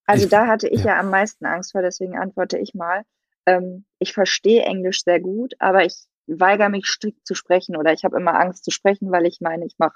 [0.07, 0.87] Also Ich- da hatte ich ja.
[0.95, 1.01] ja.
[1.01, 3.03] am meisten Angst vor, deswegen antworte ich mal.
[3.47, 5.95] Ähm, ich verstehe Englisch sehr gut, aber ich
[6.27, 9.65] weigere mich strikt zu sprechen oder ich habe immer Angst zu sprechen, weil ich meine,
[9.67, 9.95] ich mache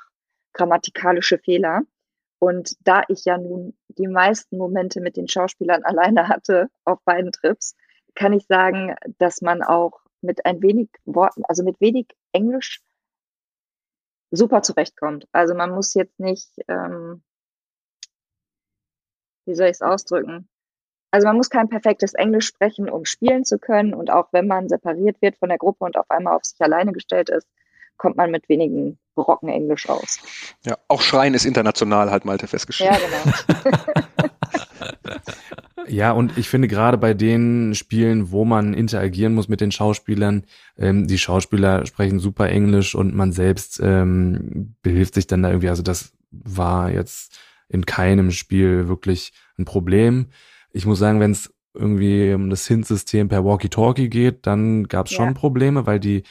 [0.53, 1.83] grammatikalische Fehler.
[2.39, 7.33] Und da ich ja nun die meisten Momente mit den Schauspielern alleine hatte auf beiden
[7.33, 7.77] Trips,
[8.15, 12.83] kann ich sagen, dass man auch mit ein wenig Worten, also mit wenig Englisch
[14.31, 15.27] super zurechtkommt.
[15.33, 17.23] Also man muss jetzt nicht, ähm,
[19.47, 20.49] wie soll ich es ausdrücken?
[21.11, 23.95] Also man muss kein perfektes Englisch sprechen, um spielen zu können.
[23.95, 26.93] Und auch wenn man separiert wird von der Gruppe und auf einmal auf sich alleine
[26.93, 27.49] gestellt ist,
[27.97, 30.19] kommt man mit wenigen Brocken Englisch aus.
[30.65, 32.99] Ja, auch Schreien ist international, hat Malte festgestellt.
[33.01, 33.71] Ja, genau.
[35.89, 40.45] Ja, und ich finde gerade bei den Spielen, wo man interagieren muss mit den Schauspielern,
[40.79, 45.69] ähm, die Schauspieler sprechen super Englisch und man selbst ähm, behilft sich dann da irgendwie.
[45.69, 47.39] Also das war jetzt
[47.69, 50.27] in keinem Spiel wirklich ein Problem.
[50.73, 55.13] Ich muss sagen, wenn es irgendwie um das Hint-System per Walkie-Talkie geht, dann gab es
[55.13, 55.33] schon Ja.
[55.35, 56.23] Probleme, weil die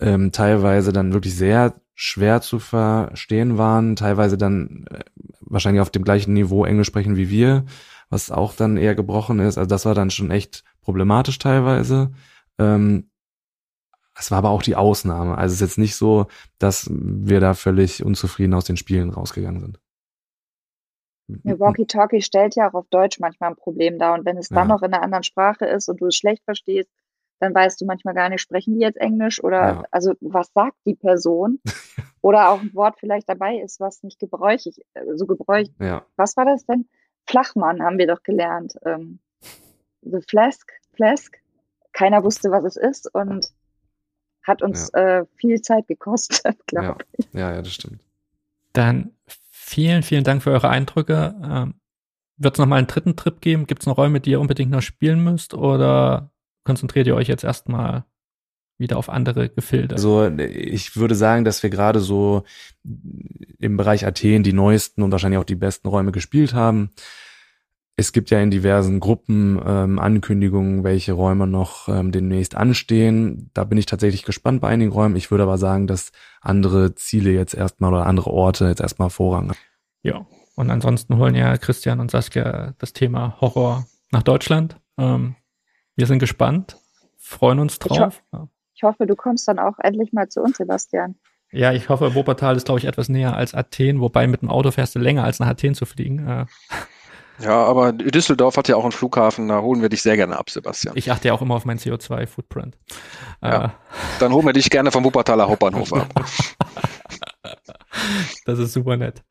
[0.00, 5.00] ähm, teilweise dann wirklich sehr schwer zu verstehen waren, teilweise dann äh,
[5.40, 7.66] wahrscheinlich auf dem gleichen Niveau Englisch sprechen wie wir,
[8.08, 9.58] was auch dann eher gebrochen ist.
[9.58, 12.10] Also das war dann schon echt problematisch teilweise.
[12.58, 13.10] Ähm,
[14.18, 15.36] es war aber auch die Ausnahme.
[15.36, 16.26] Also es ist jetzt nicht so,
[16.58, 19.78] dass wir da völlig unzufrieden aus den Spielen rausgegangen sind.
[21.44, 24.14] Ja, Walkie-Talkie stellt ja auch auf Deutsch manchmal ein Problem dar.
[24.14, 24.74] Und wenn es dann Ja.
[24.74, 26.90] noch in einer anderen Sprache ist und du es schlecht verstehst,
[27.40, 29.84] dann weißt du manchmal gar nicht, sprechen die jetzt Englisch oder Ja.
[29.90, 31.58] also was sagt die Person?
[32.22, 35.74] oder auch ein Wort vielleicht dabei ist, was nicht gebräuchig, äh, so gebräuchlich.
[35.80, 36.86] Ja, Was war das denn?
[37.26, 38.74] Flachmann haben wir doch gelernt.
[38.84, 39.18] Ähm,
[40.02, 41.36] the Flask, Flask.
[41.92, 43.48] Keiner wusste, was es ist und
[44.42, 47.26] hat uns äh, viel Zeit gekostet, ja, glaube ich.
[47.32, 48.02] ja, ja, das stimmt.
[48.72, 51.34] Dann vielen, vielen Dank für eure Eindrücke.
[51.42, 51.74] Ähm,
[52.36, 53.66] Wird es nochmal einen dritten Trip geben?
[53.66, 55.52] Gibt es noch Räume, die ihr unbedingt noch spielen müsst?
[55.54, 56.30] Oder
[56.70, 58.04] konzentriert ihr euch jetzt erstmal
[58.78, 59.96] wieder auf andere Gefilde?
[59.96, 62.44] Also ich würde sagen, dass wir gerade so
[63.58, 66.90] im Bereich Athen die neuesten und wahrscheinlich auch die besten Räume gespielt haben.
[67.96, 73.50] Es gibt ja in diversen Gruppen ähm, Ankündigungen, welche Räume noch ähm, demnächst anstehen.
[73.52, 75.16] Da bin ich tatsächlich gespannt bei einigen Räumen.
[75.16, 79.48] Ich würde aber sagen, dass andere Ziele jetzt erstmal oder andere Orte jetzt erstmal Vorrang
[79.48, 79.58] haben.
[80.04, 80.24] Ja.
[80.54, 84.76] Und ansonsten holen ja Christian und Saskia das Thema Horror nach Deutschland.
[84.98, 85.34] Ähm,
[85.96, 86.76] wir sind gespannt,
[87.18, 88.22] freuen uns Ich ho- drauf.
[88.74, 91.16] Ich hoffe, du kommst dann auch endlich mal zu uns, Sebastian.
[91.52, 94.70] Ja, ich hoffe, Wuppertal ist, glaube ich, etwas näher als Athen, wobei mit dem Auto
[94.70, 96.26] fährst du länger als nach Athen zu fliegen.
[96.26, 96.46] Äh,
[97.42, 100.50] Ja, aber Düsseldorf hat ja auch einen Flughafen, da holen wir dich sehr gerne ab,
[100.50, 100.94] Sebastian.
[100.98, 102.76] ich achte ja auch immer auf meinen CO2-Footprint.
[103.42, 103.72] Ja.
[104.18, 106.12] Dann holen wir dich gerne vom Wuppertaler Hauptbahnhof ab.
[107.42, 107.54] Äh,
[108.44, 109.22] das ist super nett.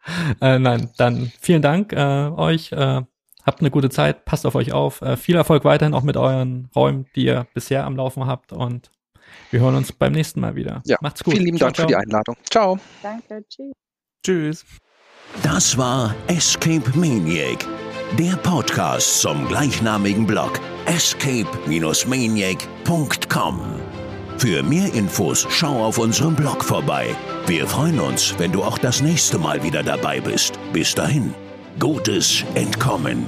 [0.41, 2.72] Äh, nein, dann vielen Dank äh, euch.
[2.72, 3.01] Äh,
[3.50, 5.02] habt eine gute Zeit, passt auf euch auf.
[5.02, 8.54] Äh, viel Erfolg weiterhin auch mit euren Räumen, die ihr bisher am Laufen habt.
[8.54, 8.91] Und
[9.52, 10.82] wir hören uns beim nächsten Mal wieder.
[10.86, 11.34] Ja, Macht's gut.
[11.34, 12.02] Vielen lieben Ciao, Dank für die ciao.
[12.02, 12.36] Einladung.
[12.50, 12.80] Ciao.
[13.02, 13.74] Danke, tschüss.
[14.26, 14.66] Tschüss.
[15.43, 17.66] Das war Escape Maniac,
[18.18, 23.60] der Podcast zum gleichnamigen Blog escape-maniac.com.
[24.38, 27.08] Für mehr Infos schau auf unserem Blog vorbei.
[27.45, 30.58] Wir freuen uns, wenn du auch das nächste Mal wieder dabei bist.
[30.72, 31.34] Bis dahin,
[31.78, 33.28] gutes Entkommen.